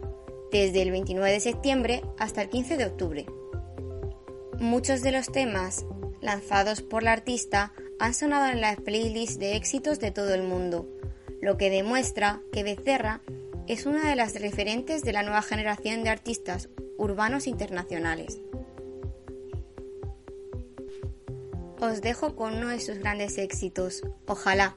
desde 0.51 0.83
el 0.83 0.90
29 0.90 1.31
de 1.31 1.40
septiembre 1.40 2.03
hasta 2.18 2.42
el 2.42 2.49
15 2.49 2.77
de 2.79 2.87
octubre. 2.87 3.27
Muchos 4.59 5.03
de 5.03 5.12
los 5.12 5.31
temas 5.31 5.87
lanzados 6.20 6.83
por 6.83 7.05
la 7.05 7.12
artista 7.12 7.72
han 8.01 8.14
sonado 8.14 8.51
en 8.51 8.61
las 8.61 8.81
playlists 8.81 9.38
de 9.38 9.55
éxitos 9.55 10.01
de 10.01 10.11
todo 10.11 10.35
el 10.35 10.42
mundo, 10.42 10.88
lo 11.40 11.57
que 11.57 11.70
demuestra 11.70 12.40
que 12.51 12.64
Becerra 12.64 13.20
es 13.68 13.85
una 13.85 14.09
de 14.09 14.16
las 14.16 14.40
referentes 14.40 15.02
de 15.02 15.12
la 15.12 15.22
nueva 15.22 15.42
generación 15.42 16.05
de 16.05 16.11
artistas 16.11 16.68
urbanos 16.96 17.46
internacionales. 17.46 18.40
Os 21.81 22.00
dejo 22.00 22.37
con 22.37 22.55
uno 22.55 22.68
de 22.68 22.81
sus 22.81 22.98
grandes 22.98 23.38
éxitos, 23.38 24.02
Ojalá. 24.26 24.74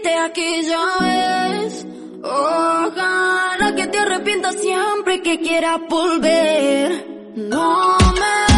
Hiciste 0.00 0.14
aquella 0.14 0.86
vez. 1.00 1.86
Ojalá 2.22 3.74
que 3.76 3.86
te 3.86 3.98
arrepientas 3.98 4.56
siempre 4.56 5.22
que 5.22 5.40
quieras 5.40 5.80
volver. 5.88 7.32
No 7.36 7.96
me 7.98 8.49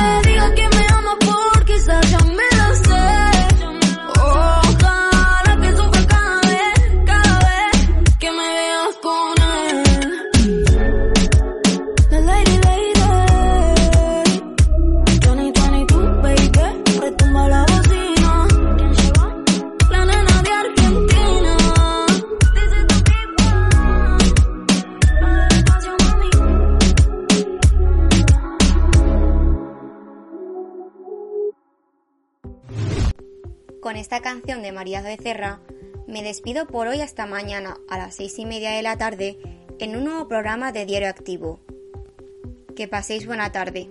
María 34.82 35.00
Becerra, 35.00 35.60
me 36.08 36.24
despido 36.24 36.66
por 36.66 36.88
hoy 36.88 37.02
hasta 37.02 37.24
mañana 37.24 37.76
a 37.88 37.98
las 37.98 38.16
seis 38.16 38.36
y 38.40 38.46
media 38.46 38.72
de 38.72 38.82
la 38.82 38.98
tarde 38.98 39.38
en 39.78 39.94
un 39.94 40.02
nuevo 40.02 40.26
programa 40.26 40.72
de 40.72 40.84
Diario 40.86 41.08
Activo. 41.08 41.60
Que 42.74 42.88
paséis 42.88 43.24
buena 43.24 43.52
tarde. 43.52 43.88